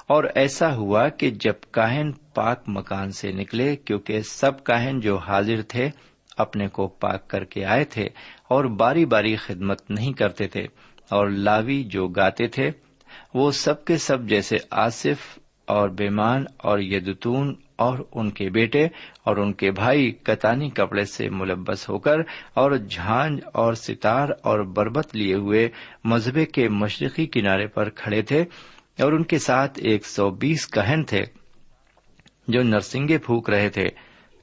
اور 0.09 0.25
ایسا 0.35 0.75
ہوا 0.77 1.09
کہ 1.09 1.31
جب 1.41 1.65
کاہن 1.71 2.11
پاک 2.35 2.63
مکان 2.69 3.11
سے 3.11 3.33
نکلے، 3.33 3.75
کیونکہ 3.77 4.21
سب 4.23 4.63
کاہن 4.65 5.01
جو 5.01 5.17
حاضر 5.19 5.63
تھے 5.69 5.89
اپنے 6.37 6.69
کو 6.69 6.87
پاک 7.01 7.29
کر 7.31 7.45
کے 7.45 7.65
آئے 7.65 7.85
تھے 7.85 8.09
اور 8.49 8.65
باری 8.79 9.05
باری 9.07 9.35
خدمت 9.37 9.91
نہیں 9.91 10.13
کرتے 10.13 10.49
تھے، 10.49 10.67
اور 11.11 11.29
لاوی 11.29 11.83
جو 11.85 12.07
گاتے 12.11 12.47
تھے، 12.47 12.71
وہ 13.35 13.51
سب 13.57 13.85
کے 13.85 13.97
سب 13.99 14.29
جیسے 14.29 14.57
آصف 14.71 15.39
اور 15.69 15.89
بیمان 15.99 16.45
اور 16.59 16.79
یدتون 16.83 17.55
اور 17.77 17.99
ان 18.13 18.31
کے 18.31 18.51
بیٹے 18.51 18.85
اور 19.25 19.37
ان 19.37 19.53
کے 19.53 19.71
بھائی 19.71 20.11
کتانی 20.11 20.71
کپڑے 20.71 21.05
سے 21.05 21.29
ملبس 21.31 21.89
ہو 21.89 21.99
کر 21.99 22.17
اور 22.55 22.73
جھانج 22.73 23.41
اور 23.53 23.75
ستار 23.75 24.29
اور 24.43 24.61
بربت 24.61 25.17
لیے 25.17 25.35
ہوئے 25.35 25.69
مذہبے 26.05 26.47
کے 26.47 26.69
مشرقی 26.69 27.27
کنارے 27.27 27.67
پر 27.67 27.89
کھڑے 27.89 28.23
تھے 28.23 28.45
اور 29.03 29.13
ان 29.13 29.23
کے 29.23 29.39
ساتھ 29.39 29.79
ایک 29.83 30.07
سو 30.07 30.31
بیس 30.31 30.69
کہن 30.71 31.05
تھے 31.05 31.25
جو 32.49 32.63
نرسنگے 32.63 33.19
پھونک 33.19 33.51
رہے 33.51 33.69
تھے۔ 33.69 33.89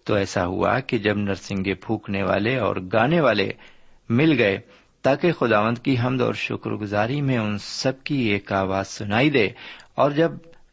تو 0.05 0.15
ایسا 0.15 0.45
ہوا 0.45 0.79
کہ 0.79 0.97
جب 0.97 1.17
نرسنگے 1.17 1.73
پھونکنے 1.73 2.23
والے 2.23 2.57
اور 2.57 2.75
گانے 2.93 3.21
والے 3.21 3.51
مل 4.09 4.41
گئے 4.41 4.57
تاکہ 5.01 5.31
خداوند 5.31 5.77
کی 5.77 5.95
حمد 5.99 6.21
اور 6.21 6.33
شکر 6.33 6.71
گزاری 6.71 7.21
میں 7.21 7.37
ان 7.37 7.57
سب 7.57 8.03
کی 8.03 8.15
ایک 8.15 8.51
آواز 8.51 8.87
سنائی 8.87 9.29
دے 9.29 9.49
اور 9.95 10.11
جب 10.11 10.31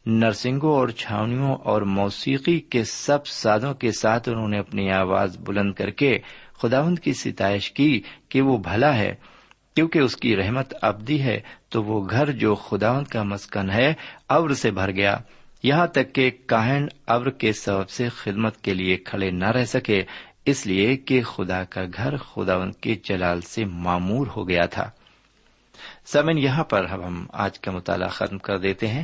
نرسنگوں 0.09 0.75
اور 0.75 0.87
چھاونیوں 0.87 1.55
اور 1.55 1.81
موسیقی 1.81 2.59
کے 2.59 2.83
سب 2.83 3.27
سازوں 3.27 3.73
کے 3.73 3.91
ساتھ 3.91 4.29
انہوں 4.29 4.47
نے 4.47 4.59
اپنی 4.59 4.91
آواز 4.91 5.37
بلند 5.39 5.73
کر 5.73 5.89
کے 5.89 6.19
خداوند 6.61 6.99
کی 6.99 7.13
ستائش 7.13 7.71
کی 7.71 8.01
کہ 8.29 8.41
وہ 8.41 8.57
بھلا 8.57 8.97
ہے۔ 8.97 9.15
کیونکہ 9.75 9.99
اس 9.99 10.15
کی 10.15 10.35
رحمت 10.35 10.73
ابدی 10.81 11.21
ہے، 11.21 11.39
تو 11.69 11.83
وہ 11.83 12.07
گھر 12.09 12.31
جو 12.31 12.55
خداوند 12.55 13.07
کا 13.07 13.23
مسکن 13.23 13.69
ہے 13.69 13.93
ابر 14.27 14.53
سے 14.53 14.71
بھر 14.71 14.91
گیا۔ 14.91 15.17
یہاں 15.63 15.87
تک 15.87 16.13
کہ 16.13 16.31
کاہن 16.45 16.85
ابر 17.07 17.29
کے 17.29 17.53
سبب 17.53 17.89
سے 17.89 18.09
خدمت 18.09 18.61
کے 18.61 18.73
لیے 18.73 18.97
کھڑے 18.97 19.31
نہ 19.31 19.45
رہ 19.45 19.65
سکے، 19.65 20.03
اس 20.45 20.67
لیے 20.67 20.97
کہ 20.97 21.21
خدا 21.21 21.63
کا 21.63 21.81
گھر 21.97 22.17
خداوند 22.17 22.75
کے 22.75 22.95
جلال 23.03 23.41
سے 23.41 23.65
معمور 23.65 24.27
ہو 24.35 24.49
گیا 24.49 24.65
تھا۔ 24.65 24.89
سمن 26.05 26.37
یہاں 26.37 26.63
پر 26.63 26.85
ہم 26.85 27.25
آج 27.33 27.59
کا 27.59 27.71
مطالعہ 27.71 28.07
ختم 28.07 28.37
کر 28.37 28.57
دیتے 28.57 28.87
ہیں۔ 28.87 29.03